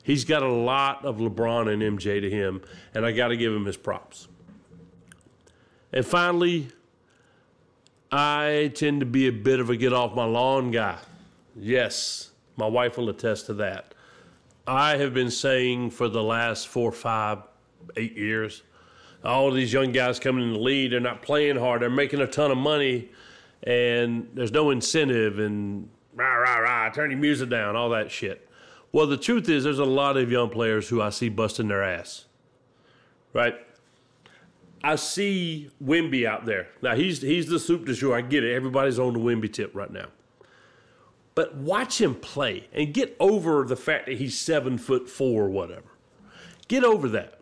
He's 0.03 0.25
got 0.25 0.43
a 0.43 0.53
lot 0.53 1.05
of 1.05 1.17
LeBron 1.17 1.73
and 1.73 1.99
MJ 1.99 2.21
to 2.21 2.29
him, 2.29 2.61
and 2.93 3.07
I 3.07 3.13
got 3.13 3.29
to 3.29 3.37
give 3.37 3.53
him 3.53 3.65
his 3.65 3.77
props. 3.77 4.29
And 5.93 6.05
finally, 6.05 6.69
I 8.11 8.73
tend 8.75 9.01
to 9.01 9.07
be 9.07 9.29
a 9.29 9.33
bit 9.33 9.61
of 9.61 9.71
a 9.71 9.77
get 9.77 9.93
off 9.93 10.15
my 10.15 10.25
lawn 10.25 10.71
guy. 10.71 10.99
Yes, 11.57 12.31
my 12.57 12.67
wife 12.67 12.99
will 12.99 13.09
attest 13.09 13.47
to 13.47 13.55
that. 13.55 13.95
I 14.67 14.97
have 14.97 15.15
been 15.15 15.31
saying 15.31 15.91
for 15.91 16.09
the 16.09 16.23
last 16.23 16.69
four, 16.69 16.93
five, 16.93 17.39
eight 17.97 18.17
years, 18.17 18.63
all 19.25 19.51
these 19.51 19.73
young 19.73 19.93
guys 19.93 20.19
coming 20.19 20.45
in 20.45 20.53
the 20.55 20.59
lead, 20.59 20.93
they're 20.93 21.01
not 21.01 21.23
playing 21.23 21.57
hard, 21.57 21.83
they're 21.83 21.91
making 21.91 22.21
a 22.21 22.27
ton 22.27 22.51
of 22.51 22.59
money, 22.59 23.11
and 23.63 24.29
there's 24.35 24.53
no 24.53 24.71
incentive, 24.71 25.39
and 25.39 25.89
rah, 26.15 26.35
rah, 26.35 26.59
rah, 26.59 26.89
turn 26.91 27.11
your 27.11 27.21
music 27.21 27.49
down, 27.49 27.77
all 27.77 27.91
that 27.91 28.11
shit. 28.11 28.49
Well, 28.91 29.07
the 29.07 29.17
truth 29.17 29.49
is, 29.49 29.65
there's 29.65 29.79
a 29.79 29.85
lot 29.85 30.17
of 30.17 30.31
young 30.31 30.51
players 30.51 30.89
who 30.89 31.01
I 31.01 31.11
see 31.11 31.29
busting 31.29 31.69
their 31.69 31.83
ass, 31.83 32.27
right? 33.33 33.55
I 34.85 34.97
see 34.97 35.71
Wemby 35.83 36.27
out 36.27 36.45
there. 36.45 36.69
Now, 36.83 36.97
he's, 36.97 37.23
he's 37.23 37.47
the 37.47 37.61
soup 37.61 37.87
de 37.87 37.95
jour. 37.95 38.17
I 38.17 38.21
get 38.21 38.43
it. 38.43 38.53
Everybody's 38.53 38.99
on 38.99 39.13
the 39.13 39.21
Wemby 39.21 39.53
tip 39.53 39.75
right 39.75 39.91
now. 39.91 40.07
But 41.35 41.55
watch 41.55 42.01
him 42.01 42.17
play 42.17 42.69
and 42.73 42.93
get 42.93 43.17
over 43.19 43.65
the 43.65 43.77
fact 43.77 44.07
that 44.07 44.19
he's 44.19 44.39
seven 44.39 44.77
foot 44.77 45.09
four 45.09 45.45
or 45.45 45.51
whatever. 45.51 45.97
Get 46.69 46.85
over 46.85 47.09
that. 47.11 47.42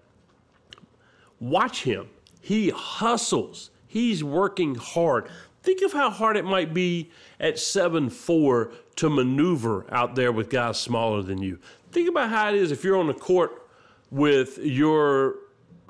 Watch 1.41 1.83
him. 1.83 2.09
He 2.41 2.71
hustles. 2.71 3.71
He's 3.87 4.23
working 4.23 4.77
hard. 4.77 5.29
Think 5.63 5.83
of 5.83 5.93
how 5.93 6.11
hard 6.11 6.37
it 6.37 6.45
might 6.45 6.73
be 6.73 7.11
at 7.39 7.59
seven 7.59 8.09
four 8.09 8.73
to 8.97 9.11
maneuver 9.11 9.87
out 9.93 10.15
there 10.15 10.33
with 10.33 10.49
guys 10.49 10.79
smaller 10.79 11.23
than 11.23 11.43
you. 11.43 11.59
Think 11.93 12.09
about 12.09 12.31
how 12.31 12.51
it 12.51 12.55
is 12.55 12.71
if 12.71 12.85
you're 12.85 12.97
on 12.97 13.07
the 13.07 13.15
court 13.15 13.67
with 14.11 14.59
your 14.59 15.37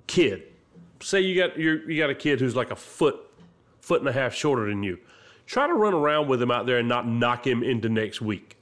kid. 0.07 0.45
Say 1.01 1.21
you 1.21 1.37
got 1.37 1.57
you 1.59 1.97
got 1.99 2.11
a 2.11 2.15
kid 2.15 2.41
who's 2.41 2.57
like 2.57 2.71
a 2.71 2.77
foot, 2.77 3.21
foot 3.81 4.01
and 4.01 4.09
a 4.09 4.13
half 4.13 4.35
shorter 4.35 4.69
than 4.69 4.83
you. 4.83 4.99
Try 5.47 5.67
to 5.67 5.75
run 5.75 5.95
around 5.95 6.29
with 6.29 6.41
him 6.41 6.51
out 6.51 6.67
there 6.67 6.79
and 6.79 6.89
not 6.89 7.07
knock 7.09 7.47
him 7.47 7.63
into 7.63 7.89
next 7.89 8.21
week. 8.21 8.57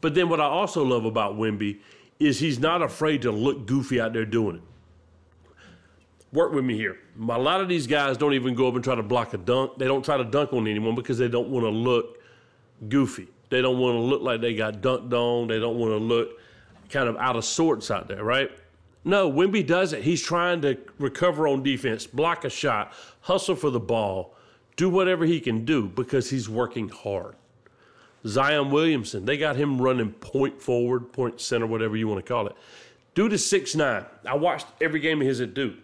But 0.00 0.14
then 0.14 0.28
what 0.28 0.40
I 0.40 0.44
also 0.44 0.84
love 0.84 1.04
about 1.04 1.36
Wemby 1.36 1.78
is 2.18 2.40
he's 2.40 2.58
not 2.58 2.82
afraid 2.82 3.22
to 3.22 3.30
look 3.32 3.66
goofy 3.66 4.00
out 4.00 4.12
there 4.12 4.24
doing 4.24 4.56
it. 4.56 4.62
Work 6.36 6.52
with 6.52 6.66
me 6.66 6.76
here. 6.76 6.98
A 7.18 7.38
lot 7.38 7.62
of 7.62 7.68
these 7.68 7.86
guys 7.86 8.18
don't 8.18 8.34
even 8.34 8.54
go 8.54 8.68
up 8.68 8.74
and 8.74 8.84
try 8.84 8.94
to 8.94 9.02
block 9.02 9.32
a 9.32 9.38
dunk. 9.38 9.78
They 9.78 9.86
don't 9.86 10.04
try 10.04 10.18
to 10.18 10.24
dunk 10.24 10.52
on 10.52 10.68
anyone 10.68 10.94
because 10.94 11.16
they 11.16 11.28
don't 11.28 11.48
want 11.48 11.64
to 11.64 11.70
look 11.70 12.18
goofy. 12.90 13.28
They 13.48 13.62
don't 13.62 13.78
want 13.78 13.94
to 13.94 14.00
look 14.00 14.20
like 14.20 14.42
they 14.42 14.54
got 14.54 14.82
dunked 14.82 15.14
on. 15.14 15.48
They 15.48 15.58
don't 15.58 15.78
want 15.78 15.92
to 15.92 15.96
look 15.96 16.38
kind 16.90 17.08
of 17.08 17.16
out 17.16 17.36
of 17.36 17.44
sorts 17.46 17.90
out 17.90 18.06
there, 18.06 18.22
right? 18.22 18.50
No, 19.02 19.32
Wemby 19.32 19.66
does 19.66 19.94
it. 19.94 20.02
He's 20.02 20.20
trying 20.20 20.60
to 20.60 20.76
recover 20.98 21.48
on 21.48 21.62
defense, 21.62 22.06
block 22.06 22.44
a 22.44 22.50
shot, 22.50 22.92
hustle 23.22 23.56
for 23.56 23.70
the 23.70 23.80
ball, 23.80 24.34
do 24.76 24.90
whatever 24.90 25.24
he 25.24 25.40
can 25.40 25.64
do 25.64 25.88
because 25.88 26.28
he's 26.28 26.50
working 26.50 26.90
hard. 26.90 27.34
Zion 28.26 28.70
Williamson, 28.70 29.24
they 29.24 29.38
got 29.38 29.56
him 29.56 29.80
running 29.80 30.12
point 30.12 30.60
forward, 30.60 31.14
point 31.14 31.40
center, 31.40 31.66
whatever 31.66 31.96
you 31.96 32.08
want 32.08 32.22
to 32.22 32.28
call 32.30 32.46
it. 32.46 32.54
Dude 33.14 33.32
is 33.32 33.48
six 33.48 33.74
nine. 33.74 34.04
I 34.26 34.36
watched 34.36 34.66
every 34.82 35.00
game 35.00 35.22
of 35.22 35.26
his 35.26 35.40
at 35.40 35.54
Duke. 35.54 35.76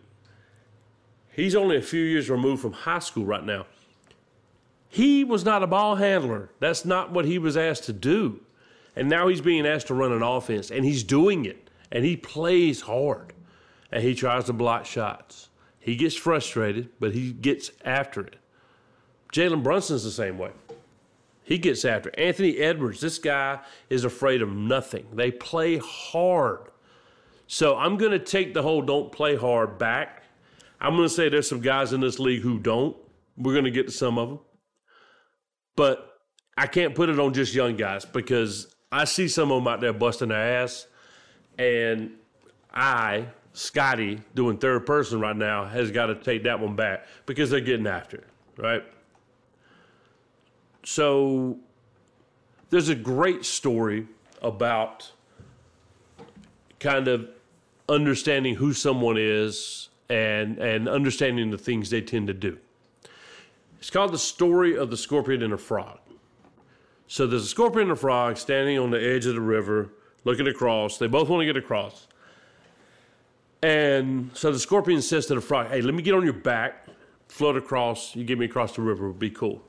He's 1.33 1.55
only 1.55 1.77
a 1.77 1.83
few 1.83 2.03
years 2.03 2.29
removed 2.29 2.63
from 2.63 2.73
high 2.73 2.99
school 2.99 3.25
right 3.25 3.45
now. 3.45 3.67
He 4.89 5.25
was 5.25 5.45
not 5.45 5.63
a 5.63 5.67
ball 5.67 5.97
handler. 5.97 6.51
That's 6.61 6.85
not 6.85 7.11
what 7.11 7.25
he 7.25 7.39
was 7.39 7.57
asked 7.57 7.85
to 7.85 7.95
do. 7.95 8.41
And 8.95 9.09
now 9.09 9.29
he's 9.29 9.41
being 9.41 9.67
asked 9.67 9.87
to 9.87 9.95
run 9.95 10.13
an 10.13 10.23
offense, 10.23 10.71
and 10.71 10.85
he's 10.85 11.03
doing 11.03 11.47
it. 11.47 11.71
And 11.91 12.05
he 12.05 12.17
plays 12.17 12.83
hard. 12.83 13.33
And 13.91 14.03
he 14.03 14.15
tries 14.15 14.45
to 14.45 14.53
block 14.53 14.85
shots. 14.85 15.49
He 15.81 15.97
gets 15.97 16.15
frustrated, 16.15 16.91
but 17.01 17.15
he 17.15 17.33
gets 17.33 17.71
after 17.85 18.21
it. 18.21 18.37
Jalen 19.33 19.63
Brunson's 19.63 20.05
the 20.05 20.11
same 20.11 20.37
way. 20.37 20.51
He 21.43 21.57
gets 21.57 21.85
after 21.87 22.11
it. 22.11 22.19
Anthony 22.19 22.59
Edwards. 22.59 23.01
This 23.01 23.19
guy 23.19 23.61
is 23.89 24.05
afraid 24.05 24.43
of 24.43 24.51
nothing. 24.51 25.07
They 25.15 25.31
play 25.31 25.79
hard. 25.79 26.69
So 27.47 27.77
I'm 27.77 27.97
going 27.97 28.13
to 28.13 28.19
take 28.19 28.53
the 28.53 28.63
whole 28.63 28.83
don't 28.83 29.11
play 29.11 29.37
hard 29.37 29.79
back. 29.79 30.23
I'm 30.83 30.97
going 30.97 31.09
to 31.09 31.15
say 31.15 31.31
there's 31.31 31.49
some 31.49 31.61
guys 31.61 31.95
in 31.95 32.01
this 32.01 32.19
league 32.19 32.43
who 32.43 32.59
don't. 32.59 32.97
We're 33.39 33.53
going 33.53 33.65
to 33.65 33.71
get 33.71 33.87
to 33.87 33.93
some 33.93 34.19
of 34.19 34.29
them. 34.29 34.39
But 35.77 36.21
I 36.59 36.67
can't 36.67 36.95
put 36.95 37.09
it 37.09 37.19
on 37.19 37.33
just 37.33 37.55
young 37.55 37.77
guys 37.77 38.05
because 38.05 38.75
I 38.91 39.05
see 39.05 39.29
some 39.29 39.51
of 39.51 39.63
them 39.63 39.73
out 39.73 39.81
there 39.81 39.95
busting 39.95 40.29
their 40.29 40.63
ass. 40.63 40.87
And 41.57 42.11
I, 42.75 43.29
Scotty, 43.55 44.21
doing 44.35 44.59
third 44.59 44.85
person 44.85 45.21
right 45.21 45.37
now, 45.37 45.65
has 45.65 45.91
got 45.91 46.07
to 46.07 46.17
take 46.17 46.43
that 46.43 46.61
one 46.61 46.77
back 46.77 47.07
because 47.25 47.49
they're 47.49 47.61
getting 47.61 47.87
after 47.87 48.19
it, 48.19 48.29
right? 48.59 48.85
so 50.85 51.59
there's 52.71 52.89
a 52.89 52.95
great 52.95 53.45
story 53.45 54.07
about 54.41 55.13
kind 56.81 57.07
of 57.09 57.29
understanding 57.89 58.55
who 58.57 58.73
someone 58.73 59.17
is 59.19 59.89
and 60.13 60.59
and 60.59 60.89
understanding 60.89 61.51
the 61.51 61.59
things 61.59 61.89
they 61.89 62.03
tend 62.03 62.27
to 62.27 62.35
do. 62.35 62.59
It's 63.79 63.91
called 63.91 64.13
the 64.13 64.19
story 64.19 64.77
of 64.77 64.91
the 64.91 64.97
scorpion 64.97 65.43
and 65.43 65.53
the 65.53 65.59
frog. 65.59 65.99
So 67.09 67.27
there's 67.27 67.45
a 67.45 67.49
scorpion 67.49 67.89
and 67.89 67.93
a 67.93 67.97
frog 67.97 68.37
standing 68.37 68.79
on 68.79 68.91
the 68.91 69.03
edge 69.03 69.27
of 69.27 69.35
the 69.35 69.41
river 69.41 69.91
looking 70.25 70.47
across. 70.47 70.99
They 70.99 71.09
both 71.09 71.29
want 71.29 71.41
to 71.41 71.47
get 71.47 71.57
across. 71.57 72.07
And 73.63 74.31
so 74.35 74.53
the 74.53 74.59
scorpion 74.59 75.03
says 75.03 75.27
to 75.27 75.35
the 75.35 75.41
frog, 75.41 75.69
Hey, 75.69 75.81
let 75.81 75.95
me 75.95 76.03
get 76.03 76.15
on 76.15 76.25
your 76.25 76.33
back, 76.33 76.87
float 77.29 77.57
across. 77.57 78.15
You 78.15 78.25
get 78.25 78.39
me 78.39 78.47
across 78.47 78.77
the 78.77 78.83
river, 78.83 79.09
would 79.09 79.19
be 79.19 79.31
cool. 79.31 79.63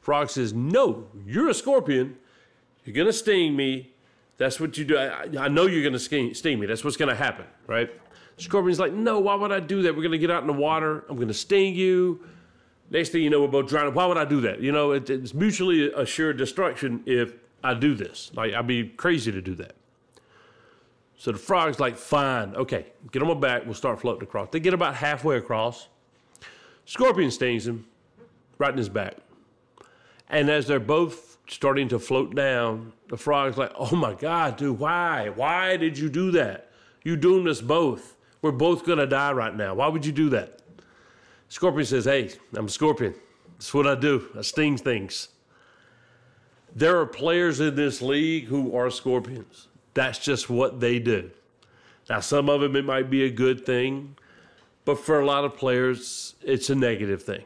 Frog 0.00 0.30
says, 0.30 0.52
No, 0.52 1.06
you're 1.26 1.48
a 1.48 1.54
scorpion. 1.54 2.16
You're 2.84 2.94
going 2.94 3.06
to 3.06 3.12
sting 3.12 3.54
me. 3.54 3.92
That's 4.38 4.58
what 4.58 4.78
you 4.78 4.84
do. 4.84 4.96
I, 4.96 5.28
I 5.38 5.48
know 5.48 5.66
you're 5.66 5.82
going 5.82 5.98
to 5.98 6.34
sting 6.34 6.58
me. 6.58 6.66
That's 6.66 6.82
what's 6.82 6.96
going 6.96 7.10
to 7.10 7.14
happen, 7.14 7.44
right? 7.66 7.90
Scorpion's 8.40 8.80
like, 8.80 8.92
No, 8.92 9.20
why 9.20 9.34
would 9.34 9.52
I 9.52 9.60
do 9.60 9.82
that? 9.82 9.94
We're 9.94 10.02
going 10.02 10.12
to 10.12 10.18
get 10.18 10.30
out 10.30 10.42
in 10.42 10.46
the 10.46 10.52
water. 10.52 11.04
I'm 11.08 11.16
going 11.16 11.28
to 11.28 11.34
sting 11.34 11.74
you. 11.74 12.20
Next 12.90 13.10
thing 13.10 13.22
you 13.22 13.30
know, 13.30 13.40
we're 13.40 13.48
both 13.48 13.68
drowning. 13.68 13.94
Why 13.94 14.06
would 14.06 14.18
I 14.18 14.24
do 14.24 14.40
that? 14.40 14.60
You 14.60 14.72
know, 14.72 14.92
it, 14.92 15.08
it's 15.08 15.32
mutually 15.32 15.92
assured 15.92 16.38
destruction 16.38 17.02
if 17.06 17.32
I 17.62 17.74
do 17.74 17.94
this. 17.94 18.32
Like, 18.34 18.52
I'd 18.52 18.66
be 18.66 18.88
crazy 18.88 19.30
to 19.30 19.40
do 19.40 19.54
that. 19.56 19.74
So 21.16 21.32
the 21.32 21.38
frog's 21.38 21.78
like, 21.78 21.96
fine, 21.98 22.56
okay, 22.56 22.86
get 23.12 23.20
on 23.20 23.28
my 23.28 23.34
back, 23.34 23.66
we'll 23.66 23.74
start 23.74 24.00
floating 24.00 24.22
across. 24.22 24.48
They 24.50 24.58
get 24.58 24.72
about 24.72 24.94
halfway 24.94 25.36
across. 25.36 25.88
Scorpion 26.86 27.30
stings 27.30 27.66
him 27.66 27.84
right 28.56 28.72
in 28.72 28.78
his 28.78 28.88
back. 28.88 29.16
And 30.30 30.48
as 30.48 30.66
they're 30.66 30.80
both 30.80 31.36
starting 31.46 31.88
to 31.88 31.98
float 31.98 32.34
down, 32.34 32.94
the 33.08 33.18
frog's 33.18 33.58
like, 33.58 33.70
oh 33.78 33.94
my 33.94 34.14
God, 34.14 34.56
dude, 34.56 34.78
why? 34.78 35.28
Why 35.28 35.76
did 35.76 35.98
you 35.98 36.08
do 36.08 36.30
that? 36.30 36.70
You 37.04 37.16
doomed 37.16 37.48
us 37.48 37.60
both. 37.60 38.16
We're 38.42 38.52
both 38.52 38.86
gonna 38.86 39.06
die 39.06 39.32
right 39.32 39.54
now. 39.54 39.74
Why 39.74 39.88
would 39.88 40.04
you 40.04 40.12
do 40.12 40.28
that? 40.30 40.60
Scorpion 41.48 41.84
says, 41.84 42.04
hey, 42.04 42.30
I'm 42.54 42.66
a 42.66 42.70
scorpion. 42.70 43.14
That's 43.54 43.74
what 43.74 43.86
I 43.86 43.96
do. 43.96 44.28
I 44.38 44.42
sting 44.42 44.76
things. 44.76 45.28
There 46.74 46.98
are 47.00 47.06
players 47.06 47.58
in 47.58 47.74
this 47.74 48.00
league 48.00 48.44
who 48.44 48.76
are 48.76 48.88
scorpions. 48.90 49.66
That's 49.94 50.18
just 50.18 50.48
what 50.48 50.78
they 50.78 51.00
do. 51.00 51.30
Now, 52.08 52.20
some 52.20 52.48
of 52.48 52.60
them 52.60 52.76
it 52.76 52.84
might 52.84 53.10
be 53.10 53.24
a 53.24 53.30
good 53.30 53.66
thing, 53.66 54.16
but 54.84 54.98
for 54.98 55.20
a 55.20 55.26
lot 55.26 55.44
of 55.44 55.56
players, 55.56 56.34
it's 56.42 56.70
a 56.70 56.74
negative 56.74 57.22
thing. 57.22 57.44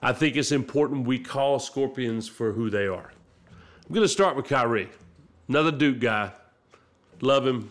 I 0.00 0.12
think 0.12 0.36
it's 0.36 0.52
important 0.52 1.06
we 1.06 1.18
call 1.18 1.58
Scorpions 1.58 2.28
for 2.28 2.52
who 2.52 2.68
they 2.68 2.86
are. 2.86 3.12
I'm 3.86 3.94
going 3.94 4.04
to 4.04 4.08
start 4.08 4.36
with 4.36 4.46
Kyrie, 4.46 4.90
another 5.48 5.70
Duke 5.70 5.98
guy. 5.98 6.32
Love 7.20 7.46
him. 7.46 7.70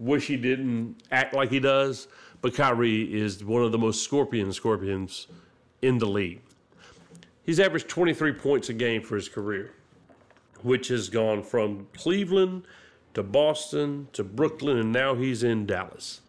Wish 0.00 0.26
he 0.26 0.36
didn't 0.38 0.96
act 1.12 1.34
like 1.34 1.50
he 1.50 1.60
does, 1.60 2.08
but 2.40 2.54
Kyrie 2.54 3.14
is 3.14 3.44
one 3.44 3.62
of 3.62 3.70
the 3.70 3.78
most 3.78 4.02
Scorpion 4.02 4.50
Scorpions 4.50 5.26
in 5.82 5.98
the 5.98 6.06
league. 6.06 6.40
He's 7.42 7.60
averaged 7.60 7.88
23 7.88 8.32
points 8.32 8.70
a 8.70 8.72
game 8.72 9.02
for 9.02 9.16
his 9.16 9.28
career, 9.28 9.72
which 10.62 10.88
has 10.88 11.10
gone 11.10 11.42
from 11.42 11.86
Cleveland 11.94 12.64
to 13.12 13.22
Boston 13.22 14.08
to 14.14 14.24
Brooklyn, 14.24 14.78
and 14.78 14.90
now 14.90 15.14
he's 15.14 15.42
in 15.42 15.66
Dallas. 15.66 16.22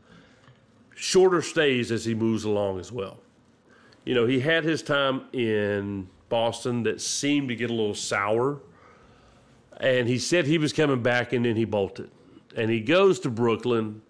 Shorter 0.94 1.42
stays 1.42 1.94
as 1.94 2.04
he 2.04 2.14
moves 2.14 2.44
along 2.44 2.78
as 2.78 2.92
well. 2.92 3.20
You 4.04 4.16
know, 4.16 4.28
he 4.28 4.42
had 4.42 4.66
his 4.66 4.84
time 4.84 5.26
in 5.32 6.10
Boston 6.28 6.84
that 6.84 7.00
seemed 7.00 7.48
to 7.50 7.56
get 7.56 7.70
a 7.70 7.74
little 7.74 7.96
sour, 7.96 8.60
and 9.80 10.10
he 10.10 10.18
said 10.18 10.46
he 10.46 10.58
was 10.58 10.74
coming 10.74 11.02
back, 11.02 11.32
and 11.32 11.46
then 11.46 11.56
he 11.56 11.64
bolted. 11.64 12.12
And 12.56 12.70
he 12.70 12.82
goes 12.82 13.20
to 13.22 13.30
Brooklyn. 13.30 14.02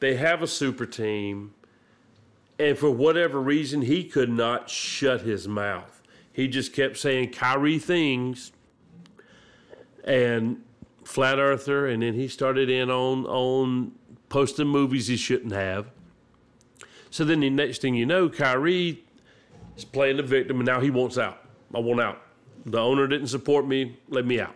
They 0.00 0.16
have 0.16 0.42
a 0.42 0.46
super 0.46 0.86
team, 0.86 1.54
and 2.58 2.78
for 2.78 2.90
whatever 2.90 3.40
reason, 3.40 3.82
he 3.82 4.04
could 4.04 4.30
not 4.30 4.70
shut 4.70 5.22
his 5.22 5.48
mouth. 5.48 6.02
He 6.32 6.46
just 6.46 6.72
kept 6.72 6.96
saying 6.96 7.32
Kyrie 7.32 7.80
things, 7.80 8.52
and 10.04 10.62
flat 11.04 11.38
earther, 11.38 11.86
and 11.86 12.02
then 12.02 12.14
he 12.14 12.28
started 12.28 12.70
in 12.70 12.90
on 12.90 13.26
on 13.26 13.92
posting 14.28 14.68
movies 14.68 15.06
he 15.06 15.16
shouldn't 15.16 15.52
have. 15.52 15.90
So 17.10 17.24
then 17.24 17.40
the 17.40 17.50
next 17.50 17.80
thing 17.80 17.94
you 17.94 18.06
know, 18.06 18.28
Kyrie 18.28 19.02
is 19.76 19.84
playing 19.84 20.18
the 20.18 20.22
victim, 20.22 20.58
and 20.58 20.66
now 20.66 20.80
he 20.80 20.90
wants 20.90 21.18
out. 21.18 21.42
I 21.74 21.78
want 21.78 22.00
out. 22.00 22.22
The 22.66 22.78
owner 22.78 23.06
didn't 23.06 23.28
support 23.28 23.66
me. 23.66 23.98
Let 24.08 24.26
me 24.26 24.40
out. 24.40 24.54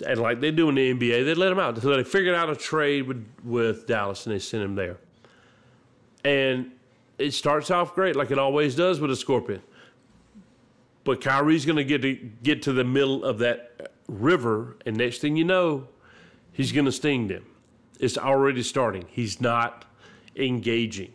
And 0.00 0.20
like 0.20 0.40
they 0.40 0.50
do 0.50 0.68
in 0.68 0.76
the 0.76 0.94
NBA, 0.94 1.24
they 1.24 1.34
let 1.34 1.52
him 1.52 1.58
out. 1.58 1.80
So 1.82 1.94
they 1.94 2.04
figured 2.04 2.34
out 2.34 2.48
a 2.48 2.56
trade 2.56 3.06
with, 3.06 3.26
with 3.44 3.86
Dallas, 3.86 4.24
and 4.26 4.34
they 4.34 4.38
sent 4.38 4.62
him 4.62 4.74
there. 4.74 4.96
And 6.24 6.72
it 7.18 7.32
starts 7.32 7.70
off 7.70 7.94
great, 7.94 8.16
like 8.16 8.30
it 8.30 8.38
always 8.38 8.74
does 8.74 9.00
with 9.00 9.10
a 9.10 9.16
scorpion. 9.16 9.62
But 11.04 11.20
Kyrie's 11.20 11.66
going 11.66 11.76
to 11.76 11.84
get 11.84 12.02
to 12.02 12.14
get 12.14 12.62
to 12.62 12.72
the 12.72 12.84
middle 12.84 13.24
of 13.24 13.38
that 13.38 13.92
river, 14.08 14.76
and 14.86 14.96
next 14.96 15.20
thing 15.20 15.36
you 15.36 15.44
know, 15.44 15.88
he's 16.52 16.72
going 16.72 16.84
to 16.84 16.92
sting 16.92 17.28
them. 17.28 17.44
It's 17.98 18.16
already 18.16 18.62
starting. 18.62 19.04
He's 19.10 19.40
not 19.40 19.84
engaging. 20.36 21.12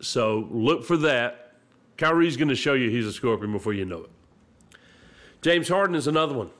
So 0.00 0.48
look 0.50 0.84
for 0.84 0.96
that. 0.98 1.54
Kyrie's 1.96 2.36
going 2.36 2.48
to 2.48 2.56
show 2.56 2.74
you 2.74 2.90
he's 2.90 3.06
a 3.06 3.12
scorpion 3.12 3.52
before 3.52 3.72
you 3.72 3.84
know 3.84 4.04
it. 4.04 4.10
James 5.42 5.68
Harden 5.68 5.94
is 5.94 6.06
another 6.06 6.34
one. 6.34 6.50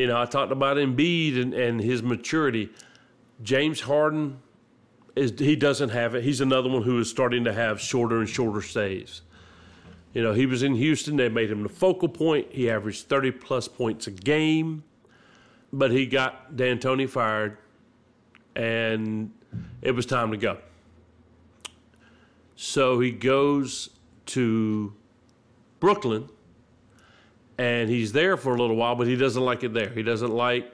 You 0.00 0.06
know, 0.06 0.18
I 0.18 0.24
talked 0.24 0.50
about 0.50 0.78
Embiid 0.78 1.38
and, 1.38 1.52
and 1.52 1.78
his 1.78 2.02
maturity. 2.02 2.70
James 3.42 3.82
Harden 3.82 4.40
is 5.14 5.38
he 5.38 5.56
doesn't 5.56 5.90
have 5.90 6.14
it. 6.14 6.24
He's 6.24 6.40
another 6.40 6.70
one 6.70 6.82
who 6.82 6.98
is 7.00 7.10
starting 7.10 7.44
to 7.44 7.52
have 7.52 7.78
shorter 7.78 8.18
and 8.18 8.26
shorter 8.26 8.62
stays. 8.62 9.20
You 10.14 10.22
know, 10.22 10.32
he 10.32 10.46
was 10.46 10.62
in 10.62 10.74
Houston. 10.74 11.16
They 11.16 11.28
made 11.28 11.50
him 11.50 11.62
the 11.62 11.68
focal 11.68 12.08
point. 12.08 12.46
He 12.50 12.70
averaged 12.70 13.10
30 13.10 13.32
plus 13.32 13.68
points 13.68 14.06
a 14.06 14.10
game, 14.10 14.84
but 15.70 15.90
he 15.90 16.06
got 16.06 16.56
D'Antoni 16.56 17.06
fired, 17.06 17.58
and 18.56 19.30
it 19.82 19.90
was 19.90 20.06
time 20.06 20.30
to 20.30 20.38
go. 20.38 20.56
So 22.56 23.00
he 23.00 23.10
goes 23.10 23.90
to 24.26 24.94
Brooklyn, 25.78 26.30
and 27.60 27.90
he's 27.90 28.12
there 28.12 28.38
for 28.38 28.54
a 28.54 28.58
little 28.58 28.74
while, 28.74 28.94
but 28.94 29.06
he 29.06 29.16
doesn't 29.16 29.42
like 29.42 29.62
it 29.62 29.74
there. 29.74 29.90
He 29.90 30.02
doesn't 30.02 30.30
like, 30.30 30.72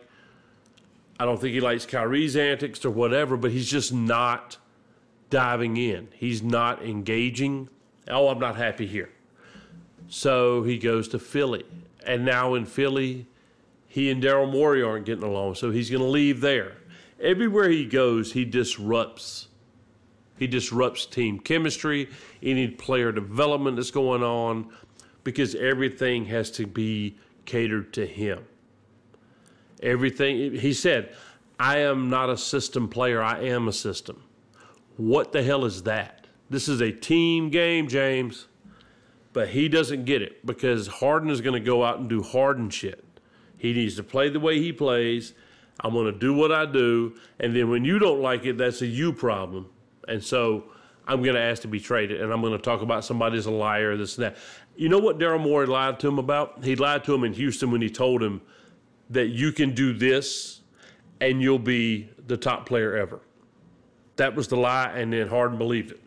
I 1.19 1.25
don't 1.25 1.41
think 1.41 1.53
he 1.53 1.61
likes 1.61 1.85
Kyrie's 1.85 2.37
antics 2.37 2.85
or 2.85 2.91
whatever, 2.91 3.37
but 3.37 3.51
he's 3.51 3.69
just 3.69 3.93
not 3.93 4.57
diving 5.29 5.77
in. 5.79 6.07
He's 6.15 6.45
not 6.45 6.85
engaging. 6.85 7.69
Oh, 8.07 8.29
I'm 8.29 8.39
not 8.39 8.55
happy 8.55 8.87
here. 8.87 9.11
So 10.07 10.63
he 10.63 10.79
goes 10.79 11.09
to 11.09 11.19
Philly. 11.19 11.65
And 12.07 12.25
now 12.25 12.55
in 12.55 12.65
Philly, 12.65 13.27
he 13.89 14.09
and 14.09 14.23
Daryl 14.23 14.49
Morey 14.49 14.81
aren't 14.81 15.07
getting 15.07 15.25
along. 15.25 15.57
So 15.57 15.73
he's 15.73 15.91
going 15.91 16.05
to 16.05 16.09
leave 16.09 16.41
there. 16.41 16.77
Everywhere 17.21 17.69
he 17.69 17.85
goes, 17.85 18.31
he 18.31 18.45
disrupts. 18.45 19.49
He 20.39 20.47
disrupts 20.47 21.05
team 21.05 21.41
chemistry, 21.41 22.11
any 22.45 22.69
player 22.69 23.11
development 23.11 23.75
that's 23.75 23.91
going 23.91 24.23
on, 24.23 24.71
because 25.27 25.55
everything 25.55 26.25
has 26.25 26.51
to 26.53 26.67
be 26.67 27.19
catered 27.45 27.93
to 27.93 28.07
him. 28.07 28.47
Everything, 29.83 30.55
he 30.55 30.73
said, 30.73 31.15
I 31.61 31.81
am 31.81 32.09
not 32.09 32.31
a 32.31 32.39
system 32.39 32.89
player, 32.89 33.23
I 33.23 33.41
am 33.41 33.69
a 33.69 33.73
system. 33.73 34.23
What 34.97 35.33
the 35.33 35.43
hell 35.43 35.67
is 35.67 35.83
that? 35.83 36.27
This 36.49 36.69
is 36.69 36.81
a 36.81 36.93
team 36.93 37.51
game, 37.51 37.89
James 37.89 38.47
but 39.37 39.51
he 39.51 39.69
doesn't 39.69 40.07
get 40.07 40.23
it 40.23 40.47
because 40.47 40.87
Harden 40.87 41.29
is 41.29 41.43
going 41.43 41.53
to 41.53 41.61
go 41.61 41.85
out 41.85 41.99
and 41.99 42.09
do 42.09 42.23
Harden 42.23 42.71
shit. 42.71 43.05
He 43.59 43.75
needs 43.75 43.95
to 43.97 44.03
play 44.03 44.31
the 44.31 44.41
way 44.41 44.61
he 44.61 44.73
plays. 44.73 45.35
I'm 45.81 45.93
going 45.93 46.11
to 46.11 46.19
do 46.19 46.33
what 46.33 46.53
I 46.53 46.65
do, 46.65 47.15
and 47.39 47.55
then 47.55 47.69
when 47.69 47.85
you 47.85 47.99
don't 47.99 48.23
like 48.23 48.47
it, 48.47 48.57
that's 48.57 48.81
a 48.81 48.87
you 48.87 49.13
problem. 49.13 49.69
And 50.09 50.25
so 50.25 50.65
I'm 51.07 51.23
going 51.23 51.35
to 51.35 51.41
ask 51.43 51.61
to 51.63 51.69
be 51.69 51.79
traded, 51.79 52.23
and 52.23 52.33
I'm 52.33 52.41
going 52.41 52.55
to 52.55 52.59
talk 52.59 52.81
about 52.81 53.05
somebody's 53.05 53.45
a 53.45 53.51
liar, 53.51 53.95
this 53.99 54.17
and 54.17 54.25
that. 54.25 54.39
You 54.77 54.89
know 54.89 54.99
what 54.99 55.19
Daryl 55.19 55.41
Morey 55.41 55.67
lied 55.67 55.99
to 56.01 56.09
him 56.09 56.19
about? 56.19 56.63
He 56.63 56.77
lied 56.77 57.05
to 57.05 57.15
him 57.15 57.25
in 57.25 57.33
Houston 57.33 57.71
when 57.71 57.81
he 57.81 57.89
told 57.89 58.23
him 58.23 58.43
that 59.11 59.29
you 59.29 59.53
can 59.53 59.75
do 59.75 59.93
this 59.93 60.61
and 61.21 61.41
you'll 61.41 61.59
be 61.59 62.11
the 62.27 62.37
top 62.37 62.67
player 62.67 62.97
ever. 62.97 63.21
That 64.17 64.35
was 64.35 64.49
the 64.49 64.57
lie, 64.57 64.93
and 64.95 65.13
then 65.13 65.29
Harden 65.29 65.59
believed 65.59 65.93
it. 65.93 66.01